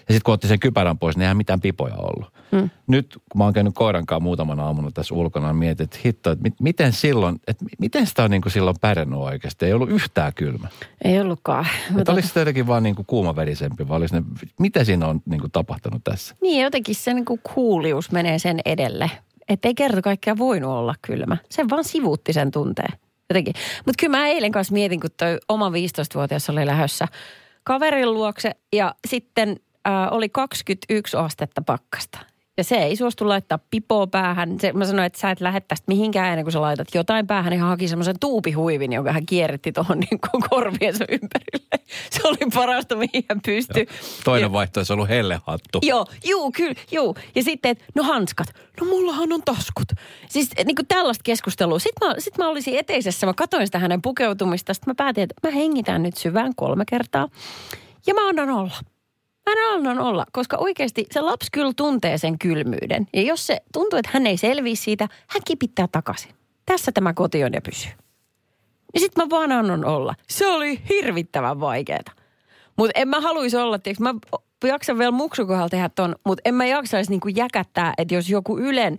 Ja 0.09 0.15
sitten 0.15 0.23
kun 0.25 0.35
otti 0.35 0.49
sen 0.49 0.61
kypärän 0.61 0.99
pois, 0.99 1.17
niin 1.17 1.23
eihän 1.23 1.37
mitään 1.37 1.61
pipoja 1.61 1.95
ollut. 1.95 2.40
Hmm. 2.53 2.71
Nyt 2.87 3.19
kun 3.31 3.39
mä 3.39 3.45
oon 3.45 3.53
käynyt 3.53 3.75
koiran 3.75 4.07
kanssa 4.07 4.21
muutaman 4.21 4.61
aamuna 4.61 4.91
tässä 4.91 5.15
ulkona, 5.15 5.47
niin 5.47 5.57
mietin, 5.57 5.85
että 5.85 5.99
hitto, 6.05 6.31
että 6.31 6.43
mit, 6.43 6.55
miten 6.61 6.93
silloin, 6.93 7.41
että 7.47 7.65
mi- 7.65 7.71
miten 7.79 8.07
sitä 8.07 8.25
on 8.25 8.31
niin 8.31 8.43
kuin 8.43 8.53
silloin 8.53 8.77
pärjännyt 8.81 9.19
oikeasti? 9.19 9.67
Ei 9.67 9.73
ollut 9.73 9.91
yhtään 9.91 10.33
kylmä. 10.35 10.69
Ei 11.05 11.21
ollutkaan. 11.21 11.67
Mutta 11.91 12.13
olisi 12.13 12.39
jotenkin 12.39 12.67
vaan 12.67 12.83
niin 12.83 12.95
kuin 12.95 13.07
kuumaverisempi, 13.07 13.89
vai 13.89 13.97
olisi 13.97 14.15
ne, 14.15 14.23
mitä 14.59 14.85
siinä 14.85 15.07
on 15.07 15.21
niin 15.27 15.41
kuin 15.41 15.51
tapahtunut 15.53 16.05
tässä? 16.05 16.35
Niin, 16.43 16.63
jotenkin 16.63 16.95
se 16.95 17.15
niin 17.15 17.25
kuin 17.25 17.41
kuulius 17.55 18.13
menee 18.13 18.39
sen 18.39 18.61
edelle. 18.65 19.11
Että 19.49 19.69
ei 19.69 19.75
kerta 19.75 20.03
kaikkiaan 20.03 20.39
voinut 20.39 20.71
olla 20.71 20.95
kylmä. 21.03 21.37
Se 21.51 21.69
vaan 21.71 21.85
sivuutti 21.85 22.33
sen 22.33 22.51
tunteen. 22.51 22.93
Jotenkin. 23.31 23.55
Mutta 23.87 24.01
kyllä 24.01 24.17
mä 24.17 24.27
eilen 24.27 24.53
kanssa 24.53 24.73
mietin, 24.75 25.01
kun 25.01 25.11
toi 25.17 25.39
oma 25.49 25.69
15-vuotias 25.69 26.51
oli 26.51 26.67
lähdössä 26.67 27.07
kaverin 27.65 28.15
luokse 28.15 28.51
ja 28.73 28.95
sitten 29.09 29.57
äh, 29.87 30.09
oli 30.11 30.29
21 30.29 31.17
astetta 31.17 31.63
pakkasta. 31.67 32.19
Ja 32.61 32.65
se 32.65 32.77
ei 32.77 32.97
suostu 32.97 33.29
laittaa 33.29 33.59
pipoa 33.71 34.07
päähän. 34.07 34.61
Se, 34.61 34.73
mä 34.73 34.85
sanoin, 34.85 35.07
että 35.07 35.19
sä 35.19 35.31
et 35.31 35.41
lähde 35.41 35.61
tästä 35.61 35.85
mihinkään 35.87 36.29
ennen 36.29 36.45
kuin 36.45 36.53
sä 36.53 36.61
laitat 36.61 36.89
jotain 36.95 37.27
päähän. 37.27 37.51
Niin 37.51 37.61
hän 37.61 37.69
haki 37.69 37.89
semmoisen 37.89 38.19
tuupihuivin, 38.21 38.93
jonka 38.93 39.13
hän 39.13 39.27
kierretti 39.27 39.73
tuohon 39.73 40.01
niin 40.01 40.21
korviensa 40.51 41.05
ympärille. 41.09 41.85
Se 42.11 42.21
oli 42.25 42.51
parasta, 42.55 42.97
mihin 42.97 43.25
hän 43.29 43.41
pystyi. 43.47 43.87
Toinen 44.25 44.53
vaihtoehto 44.53 44.81
olisi 44.81 44.93
ollut 44.93 45.09
hellehattu. 45.09 45.79
Joo, 45.83 46.07
juu, 46.25 46.53
kyllä, 46.53 46.75
juu. 46.93 47.17
Ja 47.35 47.43
sitten, 47.43 47.71
että 47.71 47.85
no 47.95 48.03
hanskat. 48.03 48.49
No 48.81 48.87
mullahan 48.87 49.33
on 49.33 49.43
taskut. 49.43 49.89
Siis 50.29 50.51
niin 50.65 50.77
kuin 50.77 50.87
tällaista 50.87 51.23
keskustelua. 51.23 51.79
Sitten 51.79 52.09
mä, 52.09 52.15
sit 52.19 52.39
mä 52.39 52.49
olisin 52.49 52.79
eteisessä, 52.79 53.27
mä 53.27 53.35
katsoin 53.35 53.67
sitä 53.67 53.79
hänen 53.79 54.03
pukeutumista. 54.03 54.75
Sitten 54.75 54.91
mä 54.91 54.95
päätin, 54.95 55.23
että 55.23 55.49
mä 55.49 55.55
hengitän 55.55 56.03
nyt 56.03 56.17
syvään 56.17 56.55
kolme 56.57 56.85
kertaa. 56.91 57.29
Ja 58.07 58.15
mä 58.15 58.29
annan 58.29 58.51
olla. 58.51 58.75
Mä 59.51 59.75
annan 59.75 59.99
olla, 59.99 60.27
koska 60.33 60.57
oikeasti 60.57 61.07
se 61.11 61.21
lapsi 61.21 61.49
kyllä 61.53 61.73
tuntee 61.77 62.19
sen 62.19 62.39
kylmyyden. 62.39 63.07
Ja 63.13 63.23
jos 63.23 63.47
se 63.47 63.61
tuntuu, 63.73 63.99
että 63.99 64.11
hän 64.15 64.27
ei 64.27 64.37
selviä 64.37 64.75
siitä, 64.75 65.09
hän 65.27 65.43
kipittää 65.47 65.89
takaisin. 65.93 66.31
Tässä 66.67 66.93
tämä 66.93 67.15
koti 67.15 67.45
on 67.45 67.53
ja 67.53 67.61
pysyy. 67.61 67.93
Ja 68.95 69.01
sitten 69.01 69.25
mä 69.25 69.31
vaan 69.31 69.53
annan 69.53 69.85
olla. 69.85 70.15
Se 70.29 70.47
oli 70.47 70.83
hirvittävän 70.89 71.61
vaikeeta. 71.61 72.13
Mutta 72.77 73.01
en 73.01 73.09
mä 73.09 73.21
haluaisi 73.21 73.57
olla, 73.57 73.79
tiiäks, 73.79 74.01
mä 74.01 74.15
jaksan 74.65 74.99
vielä 74.99 75.11
muksukohdalla 75.11 75.69
tehdä 75.69 75.89
ton, 75.89 76.17
mutta 76.27 76.43
en 76.45 76.55
mä 76.55 76.67
jaksaisi 76.67 77.11
niinku 77.11 77.29
jäkättää, 77.29 77.95
että 77.99 78.15
jos 78.15 78.31
joku 78.31 78.59
Ylen 78.59 78.99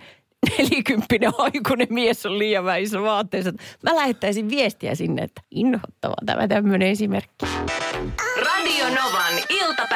nelikymppinen 0.58 1.31
aikuinen 1.38 1.88
mies 1.89 2.25
on 2.25 2.39
liian 2.39 2.65
väissä 2.65 3.01
vaatteissa, 3.01 3.51
mä 3.84 3.96
lähettäisin 3.96 4.50
viestiä 4.50 4.96
sinne, 4.96 5.22
että 5.22 5.41
inhottava 5.51 6.15
tämä 6.25 6.48
tämmöinen 6.48 6.88
esimerkki. 6.88 7.46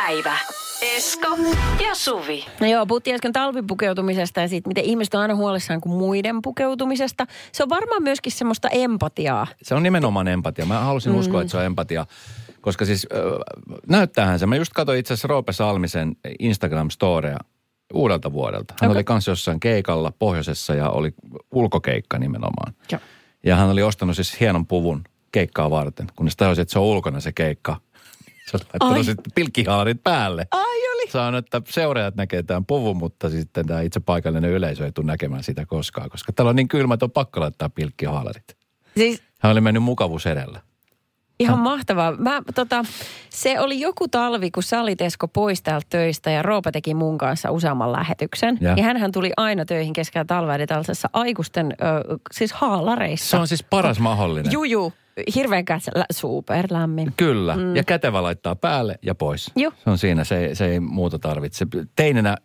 Iltapäivä. 0.09 0.37
Esko 0.81 1.37
ja 1.83 1.95
Suvi. 1.95 2.45
No 2.59 2.67
joo, 2.67 2.85
puhuttiin 2.85 3.13
äsken 3.13 3.33
talvipukeutumisesta 3.33 4.41
ja 4.41 4.47
siitä, 4.47 4.67
miten 4.67 4.83
ihmiset 4.83 5.13
on 5.13 5.21
aina 5.21 5.35
huolissaan 5.35 5.81
kuin 5.81 5.93
muiden 5.93 6.41
pukeutumisesta. 6.41 7.25
Se 7.51 7.63
on 7.63 7.69
varmaan 7.69 8.03
myöskin 8.03 8.31
semmoista 8.31 8.69
empatiaa. 8.69 9.47
Se 9.61 9.75
on 9.75 9.83
nimenomaan 9.83 10.27
empatia. 10.27 10.65
Mä 10.65 10.79
halusin 10.79 11.11
mm. 11.11 11.19
uskoa, 11.19 11.41
että 11.41 11.51
se 11.51 11.57
on 11.57 11.63
empatia. 11.63 12.05
Koska 12.61 12.85
siis 12.85 13.07
äh, 13.13 13.19
näyttäähän 13.87 14.39
se. 14.39 14.45
Mä 14.45 14.55
just 14.55 14.73
katsoin 14.73 14.99
itse 14.99 15.13
asiassa 15.13 15.27
Roope 15.27 15.53
Salmisen 15.53 16.15
Instagram-storeja 16.39 17.37
uudelta 17.93 18.31
vuodelta. 18.33 18.73
Hän 18.81 18.89
Okei. 18.91 18.97
oli 18.97 19.03
kanssa 19.03 19.31
jossain 19.31 19.59
keikalla 19.59 20.13
pohjoisessa 20.19 20.75
ja 20.75 20.89
oli 20.89 21.13
ulkokeikka 21.51 22.19
nimenomaan. 22.19 22.73
Joo. 22.91 23.01
Ja 23.45 23.55
hän 23.55 23.69
oli 23.69 23.83
ostanut 23.83 24.15
siis 24.15 24.39
hienon 24.39 24.67
puvun 24.67 25.03
keikkaa 25.31 25.69
varten, 25.69 26.07
kunnes 26.15 26.35
tajusi, 26.35 26.61
että 26.61 26.71
se 26.71 26.79
on 26.79 26.85
ulkona 26.85 27.19
se 27.19 27.31
keikka. 27.31 27.77
Se 28.45 28.57
oli 28.57 28.63
laittanut 28.63 28.97
Ai. 28.97 29.03
sitten 29.03 29.31
pilkkihaalarit 29.35 30.03
päälle. 30.03 30.47
Ai 30.51 30.89
oli. 30.93 31.11
Sanon, 31.11 31.35
että 31.35 31.61
seuraajat 31.69 32.15
näkee 32.15 32.43
tämän 32.43 32.65
puvun, 32.65 32.97
mutta 32.97 33.29
sitten 33.29 33.65
tämä 33.65 33.81
itse 33.81 33.99
paikallinen 33.99 34.51
yleisö 34.51 34.85
ei 34.85 34.91
tule 34.91 35.05
näkemään 35.05 35.43
sitä 35.43 35.65
koskaan, 35.65 36.09
koska 36.09 36.33
täällä 36.33 36.49
on 36.49 36.55
niin 36.55 36.67
kylmä, 36.67 36.93
että 36.93 37.05
on 37.05 37.11
pakko 37.11 37.39
laittaa 37.39 37.69
pilkkihaalarit. 37.69 38.57
Siis 38.97 39.23
Hän 39.39 39.51
oli 39.51 39.61
mennyt 39.61 39.83
mukavuus 39.83 40.25
edellä. 40.25 40.61
Ihan 41.39 41.59
mahtavaa. 41.59 42.11
Mä, 42.11 42.41
tota, 42.55 42.85
se 43.29 43.59
oli 43.59 43.79
joku 43.79 44.07
talvi, 44.07 44.51
kun 44.51 44.63
sä 44.63 44.81
olit 44.81 45.01
Esko 45.01 45.27
pois 45.27 45.61
täältä 45.61 45.87
töistä 45.89 46.31
ja 46.31 46.41
Roopa 46.41 46.71
teki 46.71 46.93
mun 46.93 47.17
kanssa 47.17 47.51
useamman 47.51 47.91
lähetyksen. 47.91 48.57
Ja. 48.61 48.73
Ja, 48.77 48.83
hänhän 48.83 49.11
tuli 49.11 49.31
aina 49.37 49.65
töihin 49.65 49.93
keskellä 49.93 50.25
talvea 50.25 50.55
eli 50.55 50.67
tällaisessa 50.67 51.09
aikuisten, 51.13 51.71
ö, 51.71 52.17
siis 52.31 52.53
haalareissa. 52.53 53.29
Se 53.29 53.37
on 53.37 53.47
siis 53.47 53.63
paras 53.63 53.99
mahdollinen. 53.99 54.51
Juju, 54.51 54.93
hirveän 55.35 55.65
superlämmin. 56.11 57.13
Kyllä, 57.17 57.55
mm. 57.55 57.75
ja 57.75 57.83
kätevä 57.83 58.23
laittaa 58.23 58.55
päälle 58.55 58.95
ja 59.01 59.15
pois. 59.15 59.51
Joo. 59.55 59.71
Se 59.83 59.89
on 59.89 59.97
siinä, 59.97 60.23
se, 60.23 60.49
se 60.53 60.65
ei 60.65 60.79
muuta 60.79 61.19
tarvitse. 61.19 61.65
Teinenä, 61.95 62.37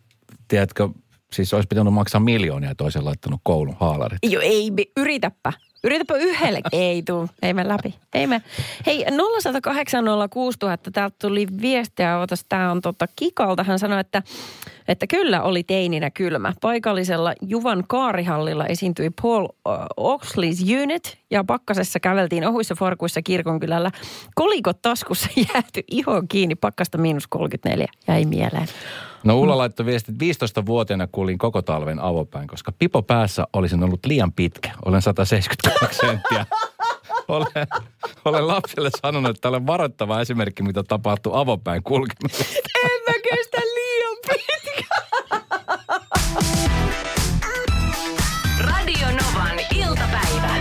tiedätkö, 0.48 0.88
siis 1.32 1.54
olisi 1.54 1.66
pitänyt 1.68 1.94
maksaa 1.94 2.20
miljoonia, 2.20 2.70
olisi 2.82 3.00
laittanut 3.00 3.40
koulun 3.42 3.76
haalarit. 3.80 4.18
Jo, 4.22 4.40
ei, 4.40 4.72
yritäpä. 4.96 5.52
Yritäpä 5.84 6.14
yhdelle. 6.16 6.60
ei 6.72 7.02
tuu, 7.02 7.28
ei 7.42 7.54
me 7.54 7.68
läpi. 7.68 7.94
Ei 8.14 8.26
me. 8.26 8.42
Hei, 8.86 9.04
0108 9.42 10.04
06000, 10.30 10.90
täältä 10.90 11.16
tuli 11.20 11.46
viestiä, 11.60 12.18
otas, 12.18 12.44
tää 12.48 12.70
on 12.70 12.80
tota 12.80 13.06
Kikalta. 13.16 13.64
Hän 13.64 13.78
sanoi, 13.78 14.00
että, 14.00 14.22
että 14.88 15.06
kyllä 15.06 15.42
oli 15.42 15.62
teininä 15.62 16.10
kylmä. 16.10 16.52
Paikallisella 16.60 17.34
Juvan 17.42 17.84
kaarihallilla 17.88 18.66
esiintyi 18.66 19.10
Paul 19.22 19.48
Oxley's 20.00 20.82
Unit 20.82 21.18
ja 21.30 21.44
pakkasessa 21.44 22.00
käveltiin 22.00 22.48
ohuissa 22.48 22.74
farkuissa 22.74 23.22
kirkonkylällä. 23.22 23.90
Kolikot 24.34 24.82
taskussa 24.82 25.28
jääty 25.54 25.80
ihon 25.90 26.28
kiinni, 26.28 26.54
pakkasta 26.54 26.98
miinus 26.98 27.26
34. 27.26 27.86
Jäi 28.08 28.24
mieleen. 28.24 28.68
No 29.24 29.38
Ulla 29.40 29.58
laittoi 29.58 29.86
viestit, 29.86 30.14
15-vuotiaana 30.14 31.08
kuulin 31.12 31.38
koko 31.38 31.62
talven 31.62 31.98
avopäin, 31.98 32.48
koska 32.48 32.72
pipo 32.78 33.02
päässä 33.02 33.46
olisin 33.52 33.84
ollut 33.84 34.06
liian 34.06 34.32
pitkä. 34.32 34.70
Olen 34.84 35.02
172 35.02 35.98
senttiä. 36.06 36.46
Olen, 37.28 37.66
olen 38.24 38.46
lapselle 38.48 38.90
sanonut, 39.02 39.36
että 39.36 39.48
olen 39.48 39.66
varoittava 39.66 40.20
esimerkki, 40.20 40.62
mitä 40.62 40.82
tapahtuu 40.82 41.34
avopäin 41.34 41.82
kulkemisesta. 41.82 42.54
En 42.84 42.90
mä 43.08 43.14
kestä 43.30 43.58
liian 43.74 44.16
pitkä. 44.28 44.94
Radio 48.60 49.06
Novan 49.06 49.58
iltapäivä. 49.74 50.56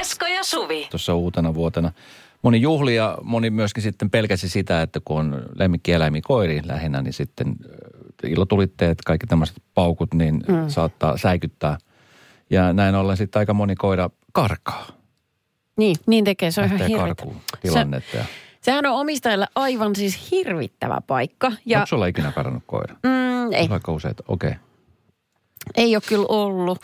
Esko 0.00 0.26
ja 0.26 0.44
Suvi. 0.44 0.86
tuossa 0.90 1.14
uutena 1.14 1.54
vuotena. 1.54 1.92
Moni 2.42 2.60
juhli 2.60 2.94
ja 2.94 3.18
moni 3.22 3.50
myöskin 3.50 3.82
sitten 3.82 4.10
pelkäsi 4.10 4.48
sitä, 4.48 4.82
että 4.82 5.00
kun 5.04 5.18
on 5.18 5.42
lemmikkieläimiä 5.54 6.20
koiri 6.24 6.60
lähinnä, 6.64 7.02
niin 7.02 7.12
sitten 7.12 7.56
ilotulitteet, 8.26 8.98
kaikki 9.06 9.26
tämmöiset 9.26 9.62
paukut, 9.74 10.14
niin 10.14 10.34
mm. 10.48 10.68
saattaa 10.68 11.16
säikyttää. 11.16 11.78
Ja 12.50 12.72
näin 12.72 12.94
ollen 12.94 13.16
sitten 13.16 13.40
aika 13.40 13.54
moni 13.54 13.74
koira 13.74 14.10
karkaa. 14.32 14.86
Niin, 15.76 15.96
niin 16.06 16.24
tekee. 16.24 16.50
Se 16.50 16.60
on 16.60 16.66
ihan 16.66 16.80
tilannetta. 17.62 18.16
Ja, 18.16 18.24
Sehän 18.60 18.86
on 18.86 18.92
omistajille 18.92 19.46
aivan 19.54 19.96
siis 19.96 20.30
hirvittävä 20.30 21.00
paikka. 21.06 21.52
Ja 21.66 21.78
onko 21.78 21.86
sulla 21.86 22.06
ikinä 22.06 22.32
karannut 22.32 22.62
koira? 22.66 22.94
mm, 23.02 23.52
ei, 23.52 23.68
Vaikka 23.68 23.92
useat, 23.92 24.20
okei. 24.28 24.50
Okay. 24.50 24.60
ei 25.76 25.96
ole 25.96 26.02
kyllä 26.08 26.26
ollut. 26.28 26.78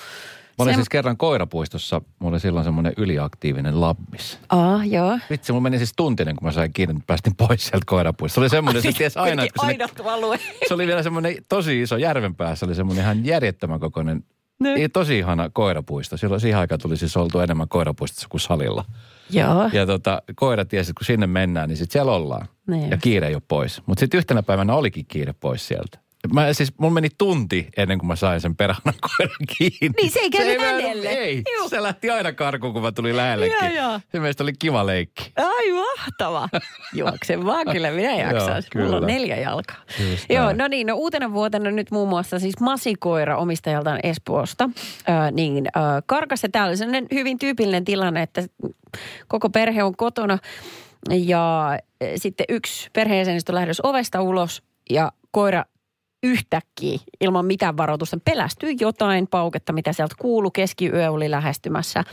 Mä 0.59 0.63
olin 0.63 0.75
Se- 0.75 0.77
siis 0.77 0.89
kerran 0.89 1.17
koirapuistossa, 1.17 2.01
mulla 2.19 2.35
oli 2.35 2.41
silloin 2.41 2.65
semmoinen 2.65 2.93
yliaktiivinen 2.97 3.81
labbis. 3.81 4.39
Aa, 4.49 4.85
joo. 4.85 5.19
Vitsi, 5.31 5.53
mulla 5.53 5.63
meni 5.63 5.79
siis 5.79 5.93
tuntinen, 5.97 6.37
kun 6.37 6.47
mä 6.49 6.53
sain 6.53 6.73
kiinni, 6.73 6.93
että 6.93 7.07
päästin 7.07 7.35
pois 7.37 7.67
sieltä 7.67 7.85
koirapuistosta. 7.87 8.35
Se 8.35 8.41
oli 8.41 8.51
semmoinen, 8.51 8.83
se 8.83 8.93
ties 8.93 9.17
aina, 9.17 9.43
että 9.45 9.67
sinne 9.67 9.87
alue. 10.13 10.39
se 10.69 10.75
oli 10.75 10.87
vielä 10.87 11.03
semmoinen 11.03 11.35
tosi 11.49 11.83
iso 11.83 11.97
järven 11.97 12.35
päässä, 12.35 12.67
oli 12.67 12.75
semmoinen 12.75 13.05
ihan 13.05 13.25
järjettömän 13.27 13.81
kokoinen, 13.81 14.25
Ne. 14.61 14.89
tosi 14.89 15.19
ihana 15.19 15.51
koirapuisto. 15.53 16.17
Silloin 16.17 16.41
siihen 16.41 16.59
aikaan 16.61 16.81
tuli 16.81 16.97
siis 16.97 17.17
oltu 17.17 17.41
enemmän 17.41 17.69
koirapuistossa 17.69 18.29
kuin 18.29 18.41
salilla. 18.41 18.85
joo. 19.31 19.71
Ja 19.73 19.87
tota, 19.87 20.23
koira 20.35 20.65
tiesi, 20.65 20.91
että 20.91 20.99
kun 20.99 21.07
sinne 21.07 21.27
mennään, 21.27 21.69
niin 21.69 21.77
sitten 21.77 21.93
siellä 21.93 22.13
ollaan. 22.13 22.47
Niin. 22.67 22.91
Ja 22.91 22.97
kiire 22.97 23.27
ei 23.29 23.35
ole 23.35 23.43
pois. 23.49 23.83
Mutta 23.87 24.01
sitten 24.01 24.19
yhtenä 24.19 24.43
päivänä 24.43 24.75
olikin 24.75 25.05
kiire 25.09 25.33
pois 25.41 25.69
sieltä. 25.69 25.99
Mä 26.35 26.53
siis, 26.53 26.73
mun 26.79 26.93
meni 26.93 27.09
tunti 27.19 27.69
ennen 27.77 27.99
kuin 27.99 28.07
mä 28.09 28.17
sain 28.17 28.41
sen 28.41 28.57
perhanan 28.57 28.95
koiran 29.01 29.37
kiinni. 29.59 29.95
Niin, 30.03 30.11
se 30.13 30.19
ei 30.21 30.31
käynyt 30.31 30.61
mennyt- 30.61 30.83
hänelle. 30.85 31.09
Ei, 31.09 31.43
Juu. 31.59 31.69
se 31.69 31.83
lähti 31.83 32.11
aina 32.11 32.33
karkuun, 32.33 32.73
kun 32.73 32.83
mä 32.83 32.93
tulin 32.93 33.17
lähellekin. 33.17 33.57
Joo, 33.75 33.89
joo. 33.89 34.01
Se 34.13 34.21
meistä 34.21 34.43
oli 34.43 34.53
kiva 34.59 34.87
leikki. 34.87 35.33
Ai 35.37 35.73
mahtava. 35.73 36.49
Juokse 36.95 37.45
vaan, 37.45 37.67
kyllä 37.73 37.91
minä 37.91 38.15
jaksan. 38.15 38.63
Joo, 38.75 38.85
Mulla 38.85 38.97
on 38.97 39.07
neljä 39.07 39.37
jalkaa. 39.37 39.77
Just 40.11 40.25
Joo, 40.31 40.45
näin. 40.45 40.59
no 40.59 40.69
niin, 40.69 40.87
no 40.87 40.95
uutena 40.95 41.33
vuotena 41.33 41.71
nyt 41.71 41.91
muun 41.91 42.09
muassa 42.09 42.39
siis 42.39 42.61
masikoira 42.61 43.37
omistajaltaan 43.39 44.01
Espoosta, 44.03 44.71
ö, 45.09 45.31
niin 45.31 45.67
ö, 45.67 45.81
karkas 46.07 46.43
ja 46.43 46.49
täällä 46.49 46.77
sellainen 46.77 47.07
hyvin 47.15 47.39
tyypillinen 47.39 47.85
tilanne, 47.85 48.23
että 48.23 48.43
koko 49.29 49.51
perhe 49.51 49.83
on 49.83 49.97
kotona 49.97 50.39
ja 51.11 51.71
ö, 52.03 52.07
sitten 52.17 52.47
yksi 52.49 52.91
perheenjäsenistä 52.93 53.53
on 53.53 53.55
lähdössä 53.55 53.83
ovesta 53.87 54.23
ulos 54.23 54.63
ja 54.91 55.13
koira 55.31 55.65
yhtäkkiä 56.23 56.99
ilman 57.21 57.47
mitään 57.47 57.77
varoitusta 57.77 58.19
pelästyi 58.25 58.77
jotain 58.81 59.27
pauketta, 59.27 59.73
mitä 59.73 59.93
sieltä 59.93 60.15
kuului. 60.19 60.51
Keskiyö 60.55 61.11
oli 61.11 61.31
lähestymässä. 61.31 62.05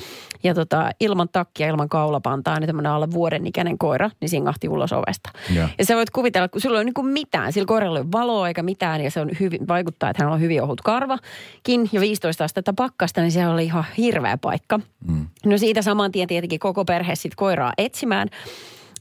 Ja 0.44 0.54
tota, 0.54 0.90
ilman 1.00 1.30
takkia, 1.32 1.68
ilman 1.68 1.90
kaulapantaa, 1.90 2.60
niin 2.60 2.68
tämmöinen 2.68 2.92
alle 2.92 3.12
vuoden 3.12 3.48
ikäinen 3.48 3.78
koira, 3.78 4.10
niin 4.22 4.30
singahti 4.30 4.70
ulos 4.70 4.94
ovesta. 4.94 5.30
Joo. 5.56 5.68
Ja 5.78 5.86
sä 5.86 5.96
voit 5.96 6.10
kuvitella, 6.10 6.48
kun 6.48 6.62
sulla 6.62 6.80
ei 6.80 6.86
ole 6.86 6.92
niin 6.96 7.14
mitään, 7.14 7.54
sillä 7.54 7.66
koiralla 7.66 8.00
ei 8.00 8.04
ole 8.04 8.12
valoa 8.12 8.48
eikä 8.48 8.64
mitään, 8.64 9.02
ja 9.02 9.12
se 9.12 9.20
on 9.20 9.30
hyvin, 9.40 9.68
vaikuttaa, 9.68 10.10
että 10.10 10.24
hänellä 10.24 10.36
on 10.36 10.42
hyvin 10.42 10.64
ohut 10.64 10.82
karvakin, 10.82 11.90
ja 11.92 12.02
15 12.02 12.44
astetta 12.44 12.74
pakkasta, 12.74 13.22
niin 13.22 13.32
siellä 13.32 13.54
oli 13.54 13.66
ihan 13.66 13.86
hirveä 13.98 14.38
paikka. 14.38 14.80
Mm. 15.08 15.28
No 15.46 15.58
siitä 15.58 15.82
saman 15.82 16.12
tien 16.12 16.28
tietenkin 16.28 16.60
koko 16.60 16.86
perhe 16.86 17.16
sitten 17.16 17.36
koiraa 17.36 17.74
etsimään. 17.78 18.28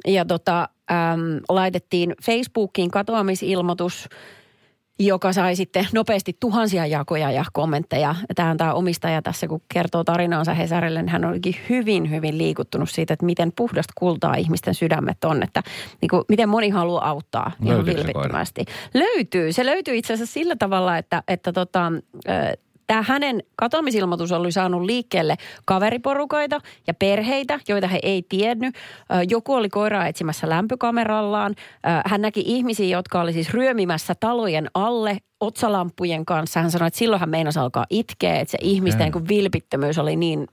Ja 0.07 0.25
tota, 0.25 0.69
äm, 0.91 1.41
laitettiin 1.49 2.15
Facebookiin 2.23 2.91
katoamisilmoitus, 2.91 4.09
joka 4.99 5.33
sai 5.33 5.57
sitten 5.57 5.87
nopeasti 5.93 6.37
tuhansia 6.41 6.87
jakoja 6.87 7.31
ja 7.31 7.45
kommentteja. 7.53 8.15
Tämä 8.35 8.51
on 8.51 8.57
tämä 8.57 8.75
omistaja 8.75 9.23
tässä, 9.23 9.47
kun 9.49 9.61
kertoo 9.75 10.05
tarinaansa 10.05 10.55
Hesarille, 10.55 11.03
niin 11.03 11.09
hän 11.09 11.25
olikin 11.25 11.57
hyvin, 11.69 12.11
hyvin 12.11 12.39
liikuttunut 12.39 12.91
siitä, 12.91 13.15
että 13.15 13.27
miten 13.27 13.53
puhdasta 13.57 13.93
kultaa 13.97 14.35
ihmisten 14.35 14.75
sydämet 14.75 15.25
on. 15.25 15.43
Että 15.43 15.63
niin 16.01 16.09
kuin, 16.09 16.23
miten 16.29 16.49
moni 16.49 16.69
haluaa 16.69 17.09
auttaa 17.09 17.53
ihan 17.65 17.87
vilpittömästi. 17.87 18.65
Löytyy. 18.95 19.53
Se 19.53 19.67
löytyy 19.67 19.97
itse 19.97 20.13
asiassa 20.13 20.33
sillä 20.33 20.57
tavalla, 20.57 20.99
että, 20.99 21.23
että 21.29 21.53
tota, 21.53 21.93
tämä 22.87 23.03
hänen 23.03 23.43
katoamisilmoitus 23.57 24.33
oli 24.33 24.53
saanut 24.53 24.83
liikkeelle 24.83 25.37
kaveriporukaita 25.65 26.61
ja 26.87 26.95
perheitä, 26.95 27.61
joita 27.69 27.87
he 27.87 27.99
ei 28.03 28.23
tiennyt. 28.29 28.75
Joku 29.29 29.55
oli 29.55 29.69
koiraa 29.69 30.07
etsimässä 30.07 30.49
lämpökamerallaan. 30.49 31.55
Hän 32.07 32.21
näki 32.21 32.43
ihmisiä, 32.47 32.87
jotka 32.97 33.21
oli 33.21 33.33
siis 33.33 33.51
ryömimässä 33.51 34.15
talojen 34.21 34.71
alle 34.75 35.19
otsalampujen 35.41 36.25
kanssa. 36.25 36.61
Hän 36.61 36.71
sanoi, 36.71 36.89
että 36.89 36.99
silloin 36.99 37.21
hän 37.21 37.31
meinasi 37.31 37.59
alkaa 37.59 37.87
itkeä, 37.91 38.41
että 38.41 38.53
se 38.53 38.59
ihmisten 38.61 39.09
okay. 39.09 39.23
vilpittömyys 39.29 39.99
oli 39.99 40.17
niin 40.17 40.49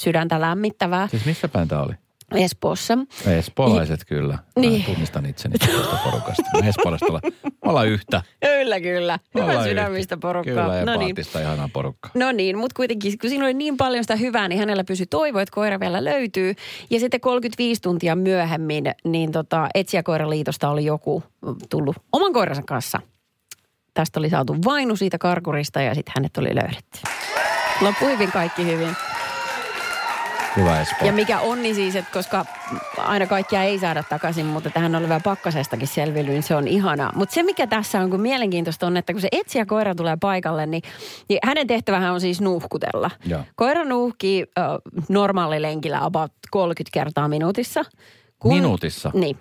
sydäntä 0.00 0.40
lämmittävää 0.40 1.08
Siis 1.08 1.26
missä 1.26 1.48
päin 1.48 1.68
tää 1.68 1.82
oli? 1.82 1.92
Espoossa. 2.34 2.98
Espoolaiset 3.26 4.00
kyllä. 4.06 4.38
Niin. 4.56 4.80
Mä 4.80 4.86
tunnistan 4.86 5.26
itseni 5.26 5.54
tuosta 5.58 5.98
porukasta. 6.04 6.42
Me 6.62 6.68
espoolaiset 6.68 7.08
ollaan, 7.08 7.22
me 7.44 7.70
ollaan 7.70 7.88
yhtä. 7.88 8.22
Kyllä, 8.40 8.80
kyllä. 8.80 9.18
Hyvä 9.34 9.64
sydämistä 9.64 10.14
yhtä. 10.14 10.16
porukkaa. 10.16 10.54
Kyllä, 10.54 10.84
no 10.84 10.96
niin. 10.96 11.14
ihanaa 11.40 11.68
porukkaa. 11.72 12.10
No 12.14 12.32
niin, 12.32 12.58
mutta 12.58 12.74
kuitenkin, 12.76 13.18
kun 13.18 13.30
siinä 13.30 13.44
oli 13.44 13.54
niin 13.54 13.76
paljon 13.76 14.04
sitä 14.04 14.16
hyvää, 14.16 14.48
niin 14.48 14.58
hänellä 14.58 14.84
pysyi 14.84 15.06
toivo, 15.06 15.38
että 15.38 15.54
koira 15.54 15.80
vielä 15.80 16.04
löytyy. 16.04 16.54
Ja 16.90 17.00
sitten 17.00 17.20
35 17.20 17.82
tuntia 17.82 18.16
myöhemmin, 18.16 18.84
niin 19.04 19.32
tota, 19.32 19.68
Etsijäkoiraliitosta 19.74 20.68
oli 20.68 20.84
joku 20.84 21.22
tullut 21.70 21.96
oman 22.12 22.32
koiransa 22.32 22.62
kanssa. 22.62 23.00
Tästä 23.94 24.20
oli 24.20 24.30
saatu 24.30 24.56
vainu 24.64 24.96
siitä 24.96 25.18
karkurista 25.18 25.80
ja 25.80 25.94
sitten 25.94 26.12
hänet 26.16 26.36
oli 26.36 26.54
löydetty. 26.54 27.00
Loppu 27.80 28.06
hyvin, 28.06 28.32
kaikki 28.32 28.66
hyvin. 28.66 28.96
Hyvä 30.56 30.80
Espoo. 30.80 31.06
Ja 31.06 31.12
mikä 31.12 31.40
onni 31.40 31.74
siis, 31.74 31.96
että 31.96 32.12
koska 32.12 32.44
aina 32.98 33.26
kaikkia 33.26 33.62
ei 33.62 33.78
saada 33.78 34.02
takaisin, 34.02 34.46
mutta 34.46 34.70
tähän 34.70 34.94
oli 34.94 35.08
vielä 35.08 35.20
pakkasestakin 35.24 35.88
selvinnyt, 35.88 36.32
niin 36.32 36.42
se 36.42 36.54
on 36.54 36.68
ihanaa. 36.68 37.12
Mutta 37.14 37.34
se 37.34 37.42
mikä 37.42 37.66
tässä 37.66 38.00
on 38.00 38.10
kun 38.10 38.20
mielenkiintoista 38.20 38.86
on, 38.86 38.96
että 38.96 39.12
kun 39.12 39.22
se 39.22 39.28
etsijä 39.32 39.66
koira 39.66 39.94
tulee 39.94 40.16
paikalle, 40.20 40.66
niin, 40.66 40.82
niin 41.28 41.38
hänen 41.44 41.66
tehtävähän 41.66 42.12
on 42.12 42.20
siis 42.20 42.40
nuuhkutella. 42.40 43.10
Joo. 43.26 43.40
Koira 43.54 43.84
nuuhkii 43.84 44.42
ö, 44.42 44.62
normaalilenkillä 45.08 46.04
about 46.04 46.32
30 46.50 46.94
kertaa 46.94 47.28
minuutissa. 47.28 47.84
Minuutissa? 48.44 49.10
Niin. 49.14 49.38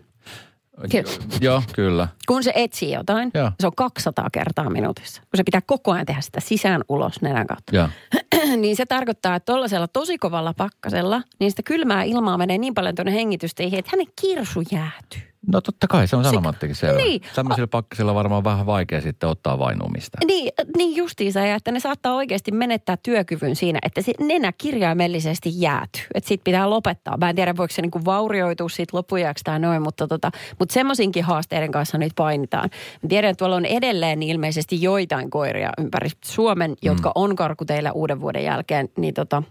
Ky- 0.91 1.03
Joo, 1.41 1.63
kyllä. 1.75 2.07
kun 2.27 2.43
se 2.43 2.51
etsii 2.55 2.91
jotain, 2.91 3.31
Joo. 3.33 3.51
se 3.59 3.67
on 3.67 3.73
200 3.75 4.29
kertaa 4.31 4.69
minuutissa. 4.69 5.21
Kun 5.21 5.37
se 5.37 5.43
pitää 5.43 5.61
koko 5.65 5.91
ajan 5.91 6.05
tehdä 6.05 6.21
sitä 6.21 6.39
sisään 6.39 6.81
ulos 6.89 7.21
nenän 7.21 7.47
kautta. 7.47 7.75
Joo. 7.75 7.89
niin 8.61 8.75
se 8.75 8.85
tarkoittaa, 8.85 9.35
että 9.35 9.51
tuollaisella 9.51 9.87
tosi 9.87 10.17
kovalla 10.17 10.53
pakkasella, 10.57 11.21
niin 11.39 11.51
sitä 11.51 11.63
kylmää 11.63 12.03
ilmaa 12.03 12.37
menee 12.37 12.57
niin 12.57 12.73
paljon 12.73 12.95
tuonne 12.95 13.13
hengitysteihin, 13.13 13.79
että 13.79 13.91
hänen 13.93 14.07
kirsu 14.21 14.63
jäätyy. 14.71 15.21
No 15.53 15.61
totta 15.61 15.87
kai, 15.87 16.07
se 16.07 16.15
on 16.15 16.23
sanomattakin 16.23 16.75
selvä. 16.75 16.97
Niin. 16.97 17.21
Tämmöisillä 17.35 17.67
pakkasilla 17.67 18.11
on 18.11 18.15
varmaan 18.15 18.43
vähän 18.43 18.65
vaikea 18.65 19.01
sitten 19.01 19.29
ottaa 19.29 19.59
vainumista. 19.59 20.17
Niin, 20.25 20.51
niin 20.77 20.95
justiinsa, 20.95 21.39
ja 21.39 21.55
että 21.55 21.71
ne 21.71 21.79
saattaa 21.79 22.15
oikeasti 22.15 22.51
menettää 22.51 22.97
työkyvyn 23.03 23.55
siinä, 23.55 23.79
että 23.81 24.01
se 24.01 24.13
nenä 24.19 24.53
kirjaimellisesti 24.57 25.49
jäätyy. 25.53 26.03
Että 26.13 26.27
sit 26.27 26.43
pitää 26.43 26.69
lopettaa. 26.69 27.17
Mä 27.17 27.29
en 27.29 27.35
tiedä, 27.35 27.57
voiko 27.57 27.73
se 27.73 27.81
niinku 27.81 28.05
vaurioitua 28.05 28.69
siitä 28.69 28.97
loppujaksi 28.97 29.43
tai 29.43 29.59
noin, 29.59 29.81
mutta, 29.81 30.07
tota, 30.07 30.31
mutta 30.59 30.73
semmoisinkin 30.73 31.23
haasteiden 31.23 31.71
kanssa 31.71 31.97
nyt 31.97 32.13
painitaan. 32.15 32.69
Mä 33.03 33.09
tiedän, 33.09 33.31
että 33.31 33.39
tuolla 33.39 33.55
on 33.55 33.65
edelleen 33.65 34.23
ilmeisesti 34.23 34.81
joitain 34.81 35.29
koiria 35.29 35.69
ympäri 35.77 36.09
Suomen, 36.25 36.75
jotka 36.81 37.11
on 37.15 37.35
karkuteillä 37.35 37.91
uuden 37.91 38.21
vuoden 38.21 38.43
jälkeen, 38.43 38.89
niin 38.97 39.13
tota, 39.13 39.43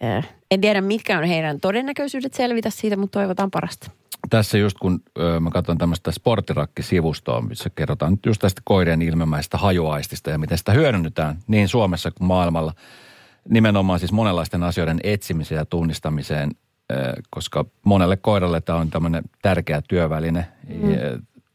eh, 0.00 0.28
en 0.50 0.60
tiedä 0.60 0.80
mitkä 0.80 1.18
on 1.18 1.24
heidän 1.24 1.60
todennäköisyydet 1.60 2.34
selvitä 2.34 2.70
siitä, 2.70 2.96
mutta 2.96 3.18
toivotaan 3.18 3.50
parasta. 3.50 3.90
Tässä 4.30 4.58
just 4.58 4.78
kun 4.78 5.00
ö, 5.18 5.40
mä 5.40 5.50
katson 5.50 5.78
tämmöistä 5.78 6.10
sporttirakki-sivustoa, 6.10 7.40
missä 7.40 7.70
kerrotaan 7.70 8.12
nyt 8.12 8.26
just 8.26 8.40
tästä 8.40 8.62
koirien 8.64 9.02
ilmemäistä 9.02 9.58
hajuaistista 9.58 10.30
ja 10.30 10.38
miten 10.38 10.58
sitä 10.58 10.72
hyödynnetään 10.72 11.38
niin 11.46 11.68
Suomessa 11.68 12.10
kuin 12.10 12.28
maailmalla. 12.28 12.72
Nimenomaan 13.48 13.98
siis 13.98 14.12
monenlaisten 14.12 14.62
asioiden 14.62 15.00
etsimiseen 15.02 15.58
ja 15.58 15.64
tunnistamiseen, 15.64 16.50
ö, 16.92 17.12
koska 17.30 17.64
monelle 17.84 18.16
koiralle 18.16 18.60
tämä 18.60 18.78
on 18.78 18.90
tämmöinen 18.90 19.24
tärkeä 19.42 19.82
työväline. 19.88 20.46
Mm. 20.68 20.90
Ja, 20.90 20.98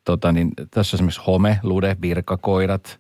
tota, 0.06 0.32
niin, 0.32 0.52
tässä 0.72 0.96
on 0.96 0.98
esimerkiksi 0.98 1.22
home, 1.28 1.60
lude, 1.64 1.98
virkakoirat 2.02 3.00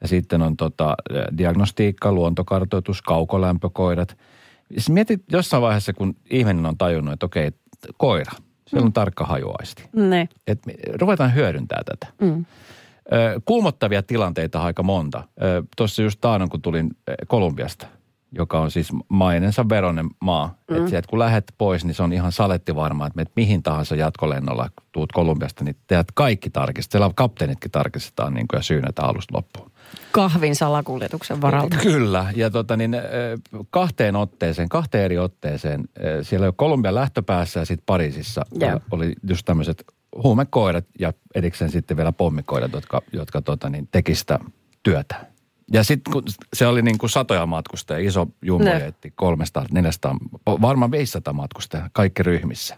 ja 0.00 0.08
sitten 0.08 0.42
on 0.42 0.56
tota, 0.56 0.94
diagnostiikka, 1.38 2.12
luontokartoitus, 2.12 3.02
kaukolämpökoirat. 3.02 4.16
Siis 4.70 4.90
mietit 4.90 5.22
jossain 5.32 5.62
vaiheessa, 5.62 5.92
kun 5.92 6.16
ihminen 6.30 6.66
on 6.66 6.78
tajunnut, 6.78 7.12
että 7.12 7.26
okei, 7.26 7.50
koira, 7.96 8.32
siellä 8.66 8.86
on 8.86 8.92
tarkka 8.92 9.24
hajuaisti. 9.24 9.84
Ne. 9.92 10.28
Et 10.46 10.62
ruvetaan 11.00 11.34
hyödyntää 11.34 11.82
tätä. 11.84 12.12
Mm. 12.20 12.44
Ö, 13.12 13.40
kulmottavia 13.44 14.02
tilanteita 14.02 14.62
aika 14.62 14.82
monta. 14.82 15.22
Tuossa 15.76 16.02
just 16.02 16.20
taannon, 16.20 16.48
kun 16.48 16.62
tulin 16.62 16.90
Kolumbiasta, 17.26 17.86
joka 18.34 18.60
on 18.60 18.70
siis 18.70 18.88
mainensa 19.08 19.68
veronen 19.68 20.06
maa. 20.20 20.54
Mm. 20.70 20.76
Että 20.76 20.90
sieltä 20.90 21.08
kun 21.08 21.18
lähdet 21.18 21.54
pois, 21.58 21.84
niin 21.84 21.94
se 21.94 22.02
on 22.02 22.12
ihan 22.12 22.32
saletti 22.32 22.74
varma, 22.74 23.06
että 23.06 23.16
menet 23.16 23.32
mihin 23.36 23.62
tahansa 23.62 23.96
jatkolennolla, 23.96 24.68
kun 24.76 24.86
tuut 24.92 25.12
Kolumbiasta, 25.12 25.64
niin 25.64 25.76
teet 25.86 26.06
kaikki 26.14 26.50
tarkistet. 26.50 26.92
Siellä 26.92 27.10
kapteenitkin 27.14 27.70
tarkistetaan 27.70 28.34
niin 28.34 28.48
kuin, 28.48 28.58
ja 28.58 28.62
syynätään 28.62 29.08
alusta 29.08 29.36
loppuun. 29.36 29.70
Kahvin 30.12 30.56
salakuljetuksen 30.56 31.40
varalta. 31.40 31.76
Kyllä, 31.76 32.32
ja 32.36 32.50
tota 32.50 32.76
niin, 32.76 32.96
kahteen 33.70 34.16
otteeseen, 34.16 34.68
kahteen 34.68 35.04
eri 35.04 35.18
otteeseen, 35.18 35.84
siellä 36.22 36.52
Kolumbian 36.56 36.94
lähtöpäässä 36.94 37.60
ja 37.60 37.66
sitten 37.66 37.86
Pariisissa 37.86 38.42
ö, 38.62 38.80
oli 38.90 39.12
just 39.28 39.44
tämmöiset 39.44 39.84
huumekoirat 40.22 40.84
ja 40.98 41.12
erikseen 41.34 41.70
sitten 41.70 41.96
vielä 41.96 42.12
pommikoirat, 42.12 42.72
jotka, 42.72 43.02
jotka 43.12 43.42
tota 43.42 43.70
niin, 43.70 43.88
teki 43.92 44.14
sitä 44.14 44.38
työtä. 44.82 45.33
Ja 45.74 45.84
sitten 45.84 46.12
kun 46.12 46.22
se 46.52 46.66
oli 46.66 46.82
niin 46.82 46.98
kuin 46.98 47.10
satoja 47.10 47.46
matkustajia, 47.46 48.08
iso 48.08 48.26
jumbo 48.42 48.64
Ne. 48.64 48.78
jetti, 48.78 49.12
300, 49.16 49.66
400, 49.72 50.16
varmaan 50.46 50.90
500 50.90 51.32
matkustajaa, 51.32 51.90
kaikki 51.92 52.22
ryhmissä. 52.22 52.76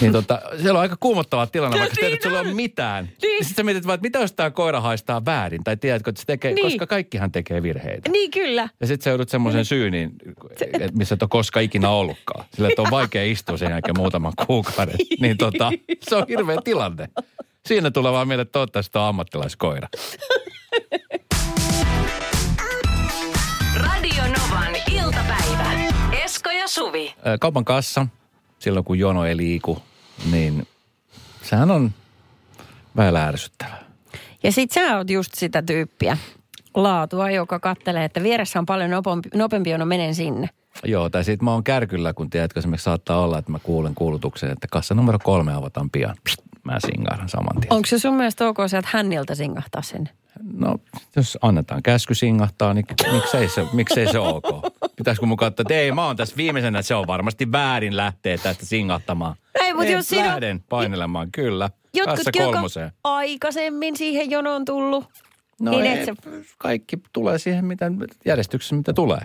Niin 0.00 0.12
tota, 0.12 0.40
siellä 0.62 0.78
on 0.78 0.82
aika 0.82 0.96
kuumottava 1.00 1.46
tilanne, 1.46 1.78
vaikka 1.78 1.96
tiedät, 1.96 2.14
että 2.14 2.28
sulla 2.28 2.40
ei 2.40 2.46
ole 2.46 2.54
mitään. 2.54 3.04
Niin. 3.22 3.44
Sitten 3.44 3.56
sä 3.56 3.62
mietit 3.62 3.86
vaan, 3.86 3.94
että 3.94 4.06
mitä 4.06 4.18
jos 4.18 4.32
tämä 4.32 4.50
koira 4.50 4.80
haistaa 4.80 5.24
väärin, 5.24 5.64
tai 5.64 5.76
tiedätkö, 5.76 6.10
että 6.10 6.20
se 6.20 6.26
tekee, 6.26 6.52
Niin. 6.54 6.64
koska 6.66 6.86
kaikkihan 6.86 7.32
tekee 7.32 7.62
virheitä. 7.62 8.10
Niin 8.10 8.30
kyllä. 8.30 8.68
Ja 8.80 8.86
sitten 8.86 9.04
sä 9.04 9.10
joudut 9.10 9.28
semmoiseen 9.28 9.64
syyniin, 9.64 10.10
et 10.80 10.94
missä 10.94 11.14
et 11.14 11.22
ole 11.22 11.28
koskaan 11.28 11.64
ikinä 11.64 11.90
ollutkaan. 11.90 12.44
Sillä 12.54 12.68
että 12.68 12.82
on 12.82 12.90
vaikea 12.90 13.24
istua 13.24 13.56
sen 13.56 13.70
jälkeen 13.70 13.98
muutaman 13.98 14.32
kuukauden. 14.46 14.96
Niin 15.20 15.36
tota, 15.36 15.72
se 16.08 16.16
on 16.16 16.24
hirveä 16.28 16.56
tilanne. 16.64 17.08
Siinä 17.66 17.90
tulee 17.90 18.12
vaan 18.12 18.28
mieleen, 18.28 18.42
että 18.46 18.52
toivottavasti 18.52 18.98
on 18.98 19.04
ammattilaiskoira. 19.04 19.88
Ja 26.66 26.70
Suvi. 26.70 27.14
Kaupan 27.40 27.64
kassa, 27.64 28.06
silloin 28.58 28.84
kun 28.84 28.98
jono 28.98 29.24
ei 29.24 29.36
liiku, 29.36 29.82
niin 30.30 30.66
sehän 31.42 31.70
on 31.70 31.92
väillä 32.96 33.26
ärsyttävää. 33.26 33.84
Ja 34.42 34.52
sit 34.52 34.70
sä 34.70 34.96
oot 34.96 35.10
just 35.10 35.34
sitä 35.34 35.62
tyyppiä 35.62 36.16
laatua, 36.74 37.30
joka 37.30 37.60
kattelee, 37.60 38.04
että 38.04 38.22
vieressä 38.22 38.58
on 38.58 38.66
paljon 38.66 38.90
nopeampi, 38.90 39.28
nopeampi 39.34 39.70
jono, 39.70 39.86
menen 39.86 40.14
sinne. 40.14 40.48
Joo, 40.84 41.10
tai 41.10 41.24
sitten 41.24 41.44
mä 41.44 41.52
oon 41.52 41.64
kärkyllä, 41.64 42.12
kun 42.12 42.30
tiedätkö, 42.30 42.60
esimerkiksi 42.60 42.84
saattaa 42.84 43.20
olla, 43.20 43.38
että 43.38 43.52
mä 43.52 43.58
kuulen 43.58 43.94
kuulutuksen, 43.94 44.50
että 44.50 44.66
kassa 44.70 44.94
numero 44.94 45.18
kolme 45.18 45.54
avataan 45.54 45.90
pian. 45.90 46.16
Pst, 46.24 46.38
mä 46.64 46.78
singahdan 46.80 47.28
saman 47.28 47.60
tien. 47.60 47.72
Onko 47.72 47.86
se 47.86 47.98
sun 47.98 48.14
mielestä 48.14 48.48
ok 48.48 48.56
sieltä 48.66 48.88
hänniltä 48.92 49.34
singahtaa 49.34 49.82
sinne? 49.82 50.10
No, 50.52 50.76
jos 51.16 51.38
annetaan 51.42 51.82
käsky 51.82 52.14
singahtaa, 52.14 52.74
niin 52.74 52.86
miksei 53.12 53.48
se, 53.48 53.66
miksei 53.72 54.12
se 54.12 54.18
ok? 54.18 54.44
Pitäisikö 54.96 55.26
katsoa, 55.38 55.62
että 55.62 55.74
ei, 55.74 55.92
mä 55.92 56.06
oon 56.06 56.16
tässä 56.16 56.36
viimeisenä, 56.36 56.78
että 56.78 56.88
se 56.88 56.94
on 56.94 57.06
varmasti 57.06 57.52
väärin 57.52 57.96
lähteä 57.96 58.38
tästä 58.38 58.66
singahtamaan. 58.66 59.34
Ei, 59.60 59.74
mutta 59.74 59.92
jos 59.92 60.08
siinä 60.08 60.24
on- 60.24 60.30
lähden 60.30 60.60
painelemaan, 60.68 61.32
kyllä. 61.32 61.70
Jotkut, 61.94 62.18
jotka 62.26 62.44
kolmoseen. 62.44 62.90
aikaisemmin 63.04 63.96
siihen 63.96 64.30
jonoon 64.30 64.64
tullut. 64.64 65.04
No 65.60 65.70
niin, 65.70 65.84
ei, 65.86 66.04
se- 66.06 66.14
kaikki 66.58 66.96
tulee 67.12 67.38
siihen 67.38 67.64
mitä, 67.64 67.90
järjestyksessä, 68.26 68.76
mitä 68.76 68.92
tulee. 68.92 69.20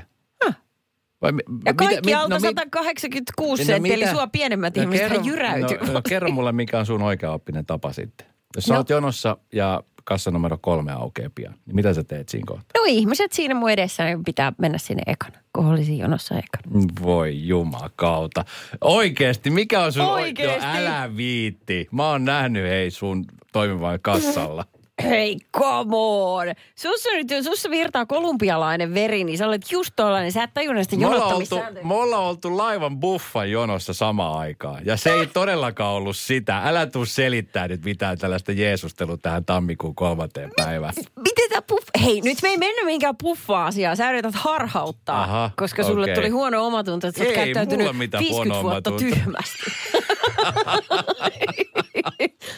Vai, 1.22 1.32
mi- 1.32 1.42
Ja 1.48 1.54
mitä- 1.54 1.74
kaikki 1.74 2.06
mi- 2.06 2.14
alta 2.14 2.30
no 2.30 2.36
mi- 2.36 2.48
186 2.48 3.64
No 3.64 3.68
senttiä, 3.68 3.94
eli 3.94 4.04
mitä? 4.04 4.14
sua 4.16 4.28
pienemmät 4.28 4.76
No 4.78 4.82
ihmiset 4.84 5.08
kerro- 5.12 5.26
jyräytyy. 5.26 5.78
No, 5.88 5.94
no 5.94 6.02
kerro 6.10 6.32
mulle, 6.32 6.52
mikä 6.52 6.80
on 6.80 6.86
sun 6.86 7.02
oikeaoppinen 7.02 7.66
tapa 7.66 7.94
sitten. 7.94 8.28
Jos 8.56 8.64
sä 8.66 8.74
No. 8.74 8.80
oot 8.80 8.90
jonossa 8.90 9.38
ja 9.54 9.84
kassa 10.12 10.32
numero 10.32 10.58
kolme 10.62 10.92
aukeaa 10.92 11.30
pian, 11.36 11.56
niin 11.66 11.76
mitä 11.76 11.94
sä 11.94 12.04
teet 12.04 12.30
siinä 12.30 12.46
kohtaa? 12.48 12.72
No 12.78 12.84
ihmiset 12.88 13.32
siinä 13.32 13.56
mun 13.56 13.70
edessä 13.70 14.06
niin 14.06 14.24
pitää 14.24 14.54
mennä 14.58 14.78
sinne 14.78 15.04
ekana, 15.08 15.38
kun 15.56 15.66
olisin 15.66 15.98
jonossa 15.98 16.36
ekana. 16.36 16.88
Voi 17.04 17.48
jumakauta. 17.48 18.46
Oikeesti, 18.82 19.50
mikä 19.50 19.84
on 19.84 19.94
sun 19.94 20.06
Oikeesti? 20.06 20.66
No, 20.66 20.74
älä 20.74 21.18
viitti. 21.18 21.88
Mä 21.92 22.10
oon 22.10 22.26
nähnyt 22.26 22.64
hei 22.64 22.92
sun 22.92 23.26
toimivan 23.52 24.00
kassalla. 24.02 24.66
Hei, 25.04 25.38
come 25.58 25.92
on! 25.92 26.48
Sussa, 26.76 27.10
nyt, 27.10 27.28
sussa 27.44 27.70
virtaa 27.70 28.06
kolumbialainen 28.06 28.94
veri, 28.94 29.24
niin 29.24 29.38
sä 29.38 29.48
olet 29.48 29.72
just 29.72 29.94
tollainen. 29.96 30.32
Sä 30.32 30.44
et 30.44 30.54
tajunnut 30.54 30.84
sitä 30.84 30.96
jonottamissääntöä. 30.96 31.84
me 31.84 31.94
ollaan 31.94 32.24
oltu 32.24 32.58
laivan 32.58 33.00
buffan 33.00 33.52
jonossa 33.52 33.94
samaan 33.94 34.40
aikaan. 34.40 34.86
Ja 34.86 34.98
se 34.98 35.14
ei 35.14 35.28
todellakaan 35.28 35.94
ollut 35.94 36.18
sitä. 36.18 36.62
Älä 36.64 36.86
tuu 36.86 37.06
selittää 37.06 37.68
nyt 37.68 37.86
mitään 37.86 38.18
tällaista 38.18 38.52
jeesustelua 38.52 39.18
tähän 39.18 39.46
tammikuun 39.46 39.96
kolmanteen 39.96 40.52
päivään. 40.56 40.94
Miten 40.98 41.50
tää 41.50 41.62
puff... 41.62 41.88
Hei, 42.04 42.22
nyt 42.22 42.38
me 42.42 42.50
ei 42.50 42.58
mennä 42.58 42.86
mihinkään 42.86 43.16
puffa-asiaan. 43.22 43.98
Sä 43.98 44.10
yrität 44.10 44.36
harhauttaa, 44.36 45.24
Aha, 45.24 45.52
koska 45.58 45.84
sulle 45.84 46.06
okei. 46.06 46.16
tuli 46.16 46.30
huono 46.30 46.66
omatunto, 46.66 47.08
että 47.08 47.20
sä 47.20 47.24
oot 47.24 47.38
Ei 47.38 47.46
käyttäytynyt 47.46 47.80
mulla 47.80 47.94
mitään 47.94 48.22
50 48.22 48.60
huono 48.60 48.70
vuotta 48.70 48.92
tyhmästi. 48.92 49.72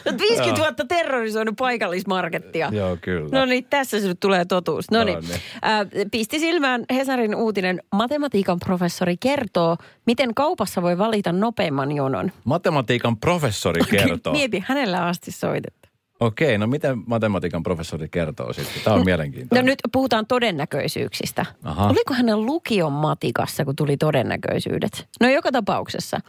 Sä 0.04 0.10
oot 0.10 0.20
50 0.20 0.60
vuotta 0.60 0.84
terrorisoinut 0.84 1.56
paikallismarkettia. 1.56 2.68
Joo, 2.72 2.96
kyllä. 3.00 3.38
No 3.38 3.44
niin, 3.44 3.66
tässä 3.70 4.00
se 4.00 4.08
nyt 4.08 4.20
tulee 4.20 4.44
totuus. 4.44 4.90
No 4.90 5.04
niin. 5.04 5.14
No 5.14 5.20
niin. 5.20 5.32
Äh, 5.32 6.10
pisti 6.10 6.38
silmään 6.38 6.84
Hesarin 6.94 7.34
uutinen. 7.34 7.82
Matematiikan 7.92 8.58
professori 8.58 9.16
kertoo, 9.16 9.76
miten 10.06 10.34
kaupassa 10.34 10.82
voi 10.82 10.98
valita 10.98 11.32
nopeimman 11.32 11.92
jonon. 11.92 12.32
Matematiikan 12.44 13.16
professori 13.16 13.80
kertoo. 13.90 14.32
Mieti, 14.32 14.64
hänellä 14.66 15.06
asti 15.06 15.32
soitettu. 15.32 15.83
Okei, 16.20 16.58
no 16.58 16.66
miten 16.66 17.02
matematiikan 17.06 17.62
professori 17.62 18.08
kertoo 18.08 18.52
sitten? 18.52 18.82
Tämä 18.84 18.94
on 18.94 19.00
No 19.00 19.04
mielenkiintoinen. 19.04 19.64
nyt 19.66 19.78
puhutaan 19.92 20.26
todennäköisyyksistä. 20.26 21.46
Aha. 21.64 21.86
Oliko 21.88 22.14
hänen 22.14 22.46
lukion 22.46 22.92
matikassa, 22.92 23.64
kun 23.64 23.76
tuli 23.76 23.96
todennäköisyydet? 23.96 25.08
No 25.20 25.28
joka 25.28 25.52
tapauksessa. 25.52 26.20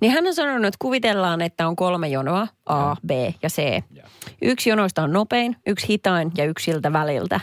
Niin 0.00 0.12
hän 0.12 0.26
on 0.26 0.34
sanonut, 0.34 0.64
että 0.64 0.76
kuvitellaan, 0.78 1.40
että 1.40 1.68
on 1.68 1.76
kolme 1.76 2.08
jonoa, 2.08 2.46
A, 2.66 2.96
B 3.06 3.10
ja 3.42 3.48
C. 3.48 3.82
Yksi 4.42 4.70
jonoista 4.70 5.02
on 5.02 5.12
nopein, 5.12 5.56
yksi 5.66 5.88
hitain 5.88 6.32
ja 6.36 6.44
yksi 6.44 6.64
siltä 6.72 6.92
väliltä. 6.92 7.40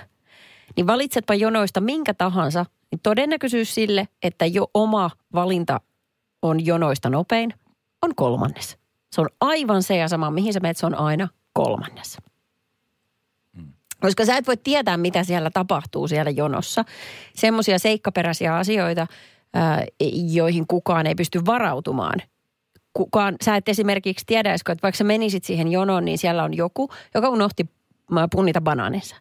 Niin 0.75 0.87
valitsetpa 0.87 1.35
jonoista 1.35 1.81
minkä 1.81 2.13
tahansa, 2.13 2.65
niin 2.91 2.99
todennäköisyys 3.03 3.75
sille, 3.75 4.07
että 4.23 4.45
jo 4.45 4.67
oma 4.73 5.11
valinta 5.33 5.81
on 6.41 6.65
jonoista 6.65 7.09
nopein, 7.09 7.53
on 8.01 8.15
kolmannes. 8.15 8.77
Se 9.15 9.21
on 9.21 9.29
aivan 9.41 9.83
se 9.83 9.97
ja 9.97 10.07
sama, 10.07 10.31
mihin 10.31 10.53
sä 10.53 10.59
menet, 10.59 10.77
se 10.77 10.85
on 10.85 10.95
aina 10.95 11.27
kolmannes. 11.53 12.17
Koska 14.01 14.25
sä 14.25 14.37
et 14.37 14.47
voi 14.47 14.57
tietää, 14.57 14.97
mitä 14.97 15.23
siellä 15.23 15.49
tapahtuu 15.49 16.07
siellä 16.07 16.31
jonossa. 16.31 16.85
Semmoisia 17.35 17.79
seikkaperäisiä 17.79 18.55
asioita, 18.55 19.07
ää, 19.53 19.85
joihin 20.31 20.67
kukaan 20.67 21.07
ei 21.07 21.15
pysty 21.15 21.45
varautumaan. 21.45 22.21
Kukaan, 22.93 23.35
sä 23.43 23.55
et 23.55 23.69
esimerkiksi 23.69 24.25
tiedä, 24.25 24.53
että 24.53 24.75
vaikka 24.83 24.97
sä 24.97 25.03
menisit 25.03 25.43
siihen 25.43 25.67
jonoon, 25.67 26.05
niin 26.05 26.17
siellä 26.17 26.43
on 26.43 26.53
joku, 26.53 26.89
joka 27.15 27.29
unohti 27.29 27.65
ää, 28.17 28.27
punnita 28.31 28.61
banaaninsa. 28.61 29.15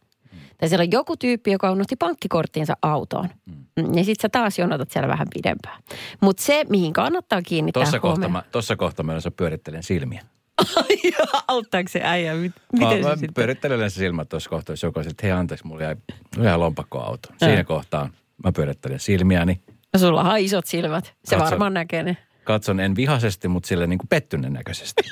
Tai 0.58 0.68
siellä 0.68 0.82
on 0.82 0.92
joku 0.92 1.16
tyyppi, 1.16 1.50
joka 1.52 1.72
unohti 1.72 1.96
pankkikorttiinsa 1.96 2.76
autoon. 2.82 3.28
Mm. 3.46 3.94
Ja 3.94 4.04
sit 4.04 4.20
sä 4.20 4.28
taas 4.28 4.58
jonotat 4.58 4.90
siellä 4.90 5.08
vähän 5.08 5.26
pidempään. 5.34 5.82
Mutta 6.20 6.42
se, 6.42 6.64
mihin 6.68 6.92
kannattaa 6.92 7.42
kiinnittää 7.42 7.82
Tuossa 7.82 8.00
kohta, 8.00 8.20
huomioon. 8.20 8.32
mä, 8.32 8.42
tossa 8.52 8.76
kohta 8.76 9.02
mä 9.02 9.12
pyörittelen 9.36 9.82
silmiä. 9.82 10.22
Auttaako 11.48 11.88
se 11.88 12.00
äijä? 12.04 12.34
Mit- 12.34 12.52
Mä, 12.80 12.86
Miten 12.88 13.02
mä 13.04 13.08
se 13.08 13.12
sitten? 13.16 13.34
pyörittelen 13.34 13.76
yleensä 13.76 13.98
silmät 13.98 14.28
tuossa 14.28 14.50
kohtaa, 14.50 14.72
jos 14.72 14.82
joku 14.82 15.00
että 15.00 15.14
hei 15.22 15.32
anteeksi, 15.32 15.66
mulla 15.66 15.82
jäi 15.82 15.96
ihan 16.42 16.60
lompakko 16.60 17.00
auto. 17.00 17.28
Siinä 17.38 17.64
kohtaa 17.64 18.10
mä 18.44 18.52
pyörittelen 18.52 19.00
silmiäni. 19.00 19.60
No 19.92 20.00
sulla 20.00 20.22
on 20.22 20.38
isot 20.38 20.66
silmät. 20.66 21.14
Se 21.24 21.36
Katso. 21.36 21.50
varmaan 21.50 21.74
näkee 21.74 22.02
ne. 22.02 22.16
Katson 22.44 22.80
en 22.80 22.96
vihaisesti, 22.96 23.48
mutta 23.48 23.66
sille 23.66 23.86
niin 23.86 23.98
kuin 23.98 24.08
pettyneen 24.08 24.52
näköisesti. 24.52 25.02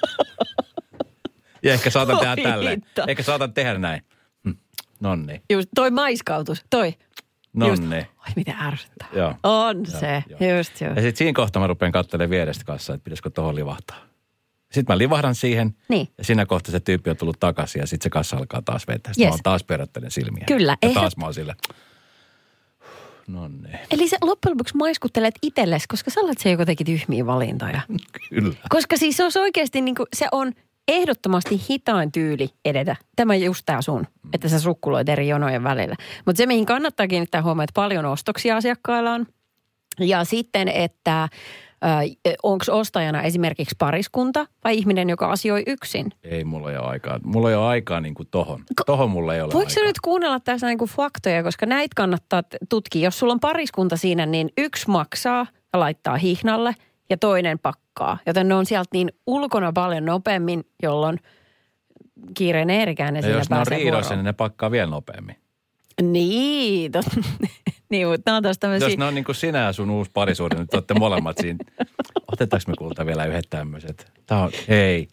ja 1.62 1.72
ehkä 1.72 1.90
saatan 1.90 2.18
tehdä 2.18 2.36
tälleen. 2.36 2.82
hitto. 2.84 3.04
Ehkä 3.08 3.22
saatan 3.22 3.52
tehdä 3.54 3.78
näin. 3.78 4.02
Hm. 4.44 4.52
Nonni, 5.00 5.42
Just 5.50 5.68
toi 5.74 5.90
maiskautus, 5.90 6.64
toi. 6.70 6.86
Just. 6.86 7.82
nonni. 7.82 7.96
Ai 7.96 8.32
mitä 8.36 8.52
ärsyttää. 8.62 9.08
Joo. 9.12 9.34
On 9.42 9.76
Joo, 9.76 10.00
se, 10.00 10.24
joo. 10.40 10.56
just 10.58 10.80
joo. 10.80 10.90
Ja 10.90 11.02
sitten 11.02 11.16
siinä 11.16 11.32
kohtaa 11.36 11.60
mä 11.62 11.66
rupean 11.66 11.92
katselemaan 11.92 12.30
vierestä 12.30 12.64
kanssa, 12.64 12.94
että 12.94 13.04
pitäisikö 13.04 13.30
tuohon 13.30 13.54
livahtaa. 13.54 13.96
Sitten 14.76 14.94
mä 14.94 14.98
livahdan 14.98 15.34
siihen. 15.34 15.74
Niin. 15.88 16.08
Ja 16.18 16.24
siinä 16.24 16.46
kohtaa 16.46 16.72
se 16.72 16.80
tyyppi 16.80 17.10
on 17.10 17.16
tullut 17.16 17.40
takaisin 17.40 17.80
ja 17.80 17.86
sitten 17.86 18.04
se 18.04 18.10
kassa 18.10 18.36
alkaa 18.36 18.62
taas 18.62 18.88
vetää. 18.88 19.12
Sitten 19.12 19.24
Yes. 19.26 19.30
mä 19.32 19.34
oon 19.34 19.42
taas 19.42 19.64
pyörättelen 19.64 20.10
silmiä. 20.10 20.44
Kyllä, 20.46 20.72
Ja 20.72 20.76
eihän- 20.82 21.02
taas 21.02 21.16
mä 21.16 21.24
oon 21.24 21.34
sille. 21.34 21.56
No 23.28 23.48
niin, 23.48 23.78
Eli 23.90 24.08
sä 24.08 24.16
loppujen 24.22 24.52
lopuksi 24.54 24.76
maiskuttelet 24.76 25.34
itsellesi, 25.42 25.84
koska 25.88 26.10
sä 26.10 26.20
olet 26.20 26.38
se, 26.38 26.50
joka 26.50 26.64
teki 26.66 26.84
tyhmiä 26.84 27.26
valintoja. 27.26 27.80
kyllä. 28.30 28.54
Koska 28.68 28.96
siis 28.96 29.16
se 29.16 29.24
on 29.24 29.30
oikeasti 29.36 29.80
niin 29.80 29.94
kuin, 29.94 30.06
se 30.16 30.28
on 30.32 30.52
ehdottomasti 30.88 31.60
hitain 31.68 32.12
tyyli 32.12 32.48
edetä. 32.64 32.96
Tämä 33.16 33.36
just 33.36 33.62
tää 33.66 33.82
sun, 33.82 34.06
että 34.32 34.48
sä 34.48 34.60
sukkuloit 34.60 35.08
eri 35.08 35.28
jonojen 35.28 35.62
välillä. 35.64 35.96
Mutta 36.26 36.36
se, 36.38 36.46
mihin 36.46 36.66
kannattaa 36.66 37.06
kiinnittää 37.08 37.42
huomioon, 37.42 37.64
että 37.64 37.74
paljon 37.80 38.04
ostoksia 38.04 38.56
asiakkailla 38.56 39.12
on. 39.12 39.26
Ja 40.00 40.24
sitten, 40.24 40.68
että 40.68 41.28
onko 42.42 42.64
ostajana 42.68 43.22
esimerkiksi 43.22 43.74
pariskunta 43.78 44.46
vai 44.64 44.76
ihminen, 44.76 45.10
joka 45.10 45.30
asioi 45.30 45.62
yksin. 45.66 46.12
Ei 46.24 46.44
mulla 46.44 46.68
ole 46.68 46.78
aikaa. 46.78 47.20
Mulla 47.24 47.50
ei 47.50 47.56
ole 47.56 47.66
aikaa 47.66 48.00
niin 48.00 48.14
kuin 48.14 48.28
tohon. 48.30 48.64
Tohon 48.86 49.10
mulla 49.10 49.34
ei 49.34 49.40
ole 49.40 49.52
Voiko 49.52 49.70
aikaa. 49.70 49.84
nyt 49.84 50.00
kuunnella 50.00 50.40
tässä 50.40 50.66
niin 50.66 50.78
kuin 50.78 50.90
faktoja, 50.90 51.42
koska 51.42 51.66
näitä 51.66 51.92
kannattaa 51.96 52.42
tutkia. 52.68 53.04
Jos 53.04 53.18
sulla 53.18 53.32
on 53.32 53.40
pariskunta 53.40 53.96
siinä, 53.96 54.26
niin 54.26 54.48
yksi 54.58 54.90
maksaa 54.90 55.46
ja 55.72 55.80
laittaa 55.80 56.16
hihnalle 56.16 56.74
ja 57.10 57.16
toinen 57.16 57.58
pakkaa. 57.58 58.18
Joten 58.26 58.48
ne 58.48 58.54
on 58.54 58.66
sieltä 58.66 58.88
niin 58.92 59.12
ulkona 59.26 59.72
paljon 59.72 60.04
nopeammin, 60.04 60.64
jolloin 60.82 61.20
kiireinen 62.34 62.76
Eerikäinen 62.76 63.22
Ja 63.22 63.30
jos 63.30 63.50
ne 63.50 63.58
on 63.58 63.66
riidoissa, 63.66 64.14
niin 64.16 64.24
ne 64.24 64.32
pakkaa 64.32 64.70
vielä 64.70 64.90
nopeammin. 64.90 65.36
Niin, 66.02 66.92
tot... 66.92 67.04
niin, 67.90 68.08
mutta 68.08 68.22
nämä 68.26 68.36
on 68.36 68.42
taas 68.42 68.58
tämmöisiä... 68.58 68.88
Jos 68.88 68.98
ne 68.98 69.04
on 69.04 69.14
niin 69.14 69.24
kuin 69.24 69.36
sinä 69.36 69.58
ja 69.58 69.72
sun 69.72 69.90
uusi 69.90 70.10
parisuhde, 70.14 70.54
niin 70.54 70.68
te 70.68 70.76
olette 70.76 70.94
molemmat 70.94 71.38
siinä. 71.38 71.58
Otetaanko 72.32 72.64
me 72.70 72.74
kulta 72.78 73.06
vielä 73.06 73.24
yhdet 73.24 73.46
tämmöiset? 73.50 74.12
Tää 74.26 74.42
on, 74.42 74.50
ei. 74.68 75.08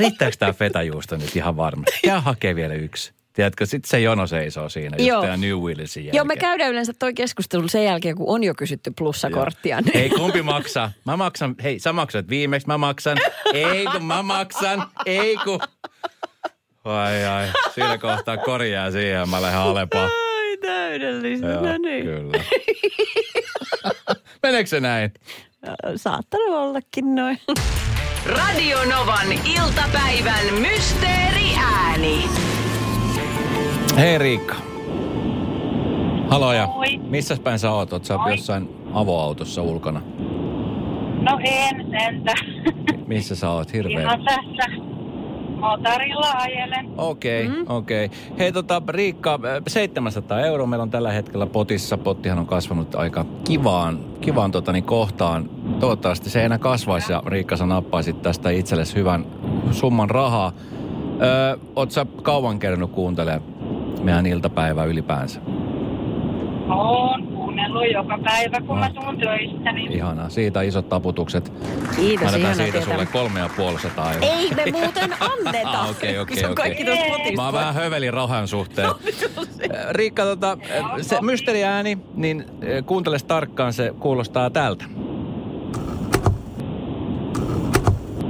Riittääkö 0.00 0.36
tämä 0.38 0.52
fetajuusto 0.52 1.16
nyt 1.16 1.36
ihan 1.36 1.56
varmasti? 1.56 2.00
Käy 2.04 2.20
hakee 2.20 2.54
vielä 2.54 2.74
yksi. 2.74 3.12
Tiedätkö, 3.32 3.66
sitten 3.66 3.90
se 3.90 4.00
jono 4.00 4.26
seisoo 4.26 4.68
siinä 4.68 4.96
just 4.96 5.08
Joo. 5.08 5.22
tämä 5.22 5.36
New 5.36 5.56
Willsin 5.56 6.04
jälkeen. 6.04 6.18
Joo, 6.18 6.24
me 6.24 6.36
käydään 6.36 6.70
yleensä 6.70 6.92
toi 6.98 7.14
keskustelu 7.14 7.68
sen 7.68 7.84
jälkeen, 7.84 8.16
kun 8.16 8.28
on 8.28 8.44
jo 8.44 8.54
kysytty 8.54 8.92
plussakorttia. 8.98 9.82
Ei, 9.94 10.10
kumpi 10.10 10.42
maksaa? 10.42 10.92
Mä 11.04 11.16
maksan. 11.16 11.54
Hei, 11.62 11.78
sä 11.78 11.92
maksat 11.92 12.28
viimeksi, 12.28 12.66
mä 12.66 12.78
maksan. 12.78 13.18
Ei 13.54 13.84
kun 13.92 14.04
mä 14.04 14.22
maksan. 14.22 14.86
Ei 15.06 15.36
kun. 15.36 15.60
Ai 16.84 17.24
ai, 17.26 17.48
siinä 17.74 17.98
kohtaa 17.98 18.36
korjaa 18.36 18.90
siihen 18.90 19.28
mä 19.28 19.42
lähden 19.42 19.60
Alepaan. 19.60 20.04
Ai 20.04 20.56
täydellistä, 20.56 21.46
Joo, 21.46 21.62
no 21.62 21.78
niin. 21.78 22.04
Kyllä. 22.04 22.44
Meneekö 24.42 24.66
se 24.68 24.80
näin? 24.80 25.12
Saattanut 25.96 26.48
ollakin 26.48 27.14
noin. 27.14 27.38
Radio 28.26 28.78
Novan 28.84 29.26
iltapäivän 29.32 30.44
mysteeriääni. 30.60 32.24
Hei 33.96 34.18
Riikka. 34.18 34.54
Haloja. 36.28 36.66
Moi. 36.66 36.98
Missä 36.98 37.36
päin 37.44 37.58
sä 37.58 37.70
oot? 37.70 37.92
Oot 37.92 38.04
sä 38.04 38.16
Moi. 38.16 38.30
jossain 38.30 38.68
avoautossa 38.94 39.62
ulkona? 39.62 40.02
No 41.20 41.38
en 41.44 41.86
sentä. 41.90 42.34
Missä 43.06 43.36
sä 43.36 43.50
oot? 43.50 43.72
Hirveä. 43.72 44.00
Ihan 44.00 44.24
tässä. 44.24 44.76
Motorilla 45.60 46.32
ajelen. 46.38 46.88
Okei, 46.96 47.46
okay, 47.46 47.64
okei. 47.68 48.04
Okay. 48.04 48.18
Hei 48.38 48.52
tota, 48.52 48.82
Riikka, 48.88 49.34
äh, 49.34 49.62
700 49.68 50.40
euroa 50.40 50.66
meillä 50.66 50.82
on 50.82 50.90
tällä 50.90 51.12
hetkellä 51.12 51.46
potissa. 51.46 51.98
Pottihan 51.98 52.38
on 52.38 52.46
kasvanut 52.46 52.94
aika 52.94 53.24
kivaan, 53.44 53.98
kivaan 54.20 54.50
tota, 54.50 54.72
niin 54.72 54.84
kohtaan. 54.84 55.50
Toivottavasti 55.80 56.30
se 56.30 56.38
ei 56.38 56.46
enää 56.46 56.58
kasvaisi 56.58 57.12
ja 57.12 57.22
Riikka 57.26 57.56
sä 57.56 57.66
nappaisit 57.66 58.22
tästä 58.22 58.50
itsellesi 58.50 58.94
hyvän 58.94 59.26
summan 59.70 60.10
rahaa. 60.10 60.52
Öö, 61.22 61.56
oot 61.76 61.90
sä 61.90 62.06
kauan 62.22 62.58
kerännyt 62.58 62.90
kuuntelemaan 62.90 63.42
meidän 64.02 64.26
iltapäivää 64.26 64.84
ylipäänsä? 64.84 65.40
Oon 66.68 67.29
kuunnellut 67.80 68.12
joka 68.12 68.18
päivä, 68.24 68.60
kun 68.66 68.78
mä 68.78 68.90
tuun 68.90 69.18
töistä. 69.18 69.72
Niin 69.72 69.92
Ihanaa. 69.92 70.28
Siitä 70.28 70.62
isot 70.62 70.88
taputukset. 70.88 71.52
Kiitos, 71.96 72.26
annetaan 72.26 72.54
siitä 72.54 72.72
tietää. 72.72 72.92
sulle 72.92 73.06
kolme 73.06 73.40
ja 73.40 73.50
puoli 73.56 73.80
sataa 73.80 74.12
euroa. 74.12 74.28
Ei 74.30 74.50
me 74.54 74.64
muuten 74.72 75.10
anneta. 75.32 75.68
Ah, 75.70 75.90
okei, 75.90 76.18
okei, 76.18 76.36
Se 76.36 76.46
on 76.46 76.52
okei. 76.52 77.36
Mä 77.36 77.44
oon 77.44 77.52
vähän 77.52 77.74
hövelin 77.74 78.12
rahan 78.12 78.48
suhteen. 78.48 78.88
Riikka, 79.90 80.22
tota, 80.24 80.58
se 81.00 81.18
mysteriääni, 81.20 81.98
niin 82.14 82.44
kuunteles 82.86 83.24
tarkkaan, 83.24 83.72
se 83.72 83.94
kuulostaa 84.00 84.50
tältä. 84.50 84.84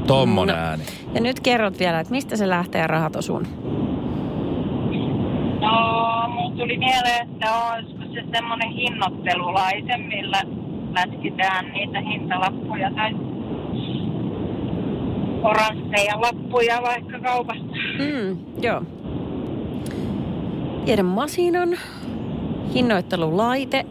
Tommonen 0.07 0.57
No. 0.57 0.63
ääni. 0.63 0.83
Ja 1.15 1.21
nyt 1.21 1.41
kerrot 1.41 1.79
vielä, 1.79 2.01
että 2.01 2.11
mistä 2.11 2.37
se 2.37 2.49
lähtee 2.49 2.87
rahatosun. 2.87 3.47
No, 5.61 6.29
mulla 6.29 6.57
tuli 6.57 6.79
mieleen, 6.79 7.29
että 7.31 7.53
olisiko 7.55 8.00
se 8.15 8.25
semmoinen 8.35 8.71
hinnoittelulaite, 8.71 9.97
millä 9.97 10.43
lätkitään 10.95 11.73
niitä 11.73 12.01
hintalappuja 12.01 12.91
tai 12.95 13.11
oransseja 15.43 16.21
lappuja 16.21 16.83
vaikka 16.83 17.19
kaupasta. 17.21 17.65
Mm, 17.99 18.39
joo. 18.63 18.83
Tiedän 20.85 21.07
masinan, 21.07 21.69
hinnoittelulaite, 22.75 23.87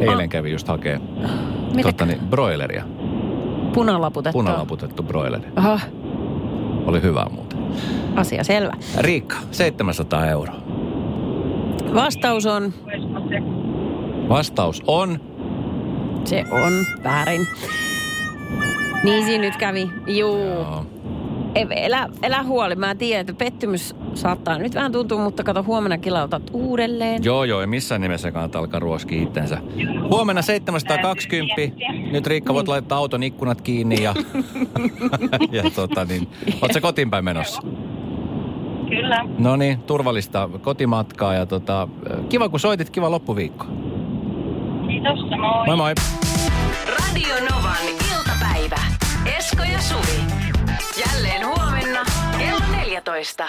Eilen 0.00 0.28
kävi 0.28 0.50
just 0.52 0.68
hakee 0.68 1.00
mitä 1.74 1.88
totta, 1.88 2.06
niin, 2.06 2.18
broileria. 2.30 2.84
punalaputettu. 3.74 4.38
Punalaputettu 4.38 5.02
broileri. 5.02 5.44
Aha, 5.56 5.80
Oli 6.86 7.02
hyvä 7.02 7.26
muuten. 7.30 7.58
asia 8.16 8.44
selvä. 8.44 8.72
Riikka, 8.98 9.36
700 9.50 10.26
euroa. 10.26 10.56
Vastaus 11.94 12.46
on, 12.46 12.72
Vastaus 14.28 14.82
on 14.86 15.20
se 16.24 16.44
on 16.50 16.86
väärin. 17.04 17.46
Niin 19.04 19.24
siinä 19.24 19.44
nyt 19.44 19.56
kävi. 19.56 19.90
Juu. 20.06 20.38
Joo. 20.38 20.86
Ei, 21.54 21.66
Elä, 21.70 22.08
elä 22.22 22.42
huoli. 22.42 22.74
Mä 22.74 22.94
tiedän, 22.94 23.20
että 23.20 23.32
pettymys 23.32 23.94
saattaa 24.14 24.58
nyt 24.58 24.74
vähän 24.74 24.92
tuntua, 24.92 25.22
mutta 25.22 25.44
kato 25.44 25.62
huomenna 25.62 25.98
kilautat 25.98 26.42
uudelleen. 26.52 27.24
Joo, 27.24 27.44
joo, 27.44 27.60
ei 27.60 27.66
missään 27.66 28.00
nimessä 28.00 28.32
kannata 28.32 28.58
alkaa 28.58 28.80
ruoskia 28.80 29.22
itsensä. 29.22 29.58
Huomenna 30.10 30.42
720. 30.42 31.54
Nyt 32.12 32.26
Riikka 32.26 32.54
voit 32.54 32.68
laittaa 32.68 32.98
auton 32.98 33.22
ikkunat 33.22 33.60
kiinni 33.60 34.02
ja, 34.02 34.14
ja 35.52 35.62
tota 35.74 36.04
niin, 36.04 36.28
oot 36.62 36.72
sä 36.72 36.80
kotiin 36.80 37.10
päin 37.10 37.24
menossa? 37.24 37.62
Kyllä. 38.96 39.24
No 39.38 39.56
niin, 39.56 39.78
turvallista 39.82 40.48
kotimatkaa 40.60 41.34
ja 41.34 41.46
tota, 41.46 41.88
kiva 42.28 42.48
kun 42.48 42.60
soitit, 42.60 42.90
kiva 42.90 43.10
loppuviikko. 43.10 43.64
Kiitos, 44.86 45.18
moi. 45.38 45.66
Moi 45.66 45.76
moi. 45.76 45.94
Radio 46.88 47.34
Novan 47.50 47.86
iltapäivä. 48.16 48.78
Esko 49.38 49.62
ja 49.72 49.80
Suvi. 49.80 50.20
Jälleen 51.06 51.46
huomenna 51.46 52.00
kello 52.38 52.60
14. 52.76 53.44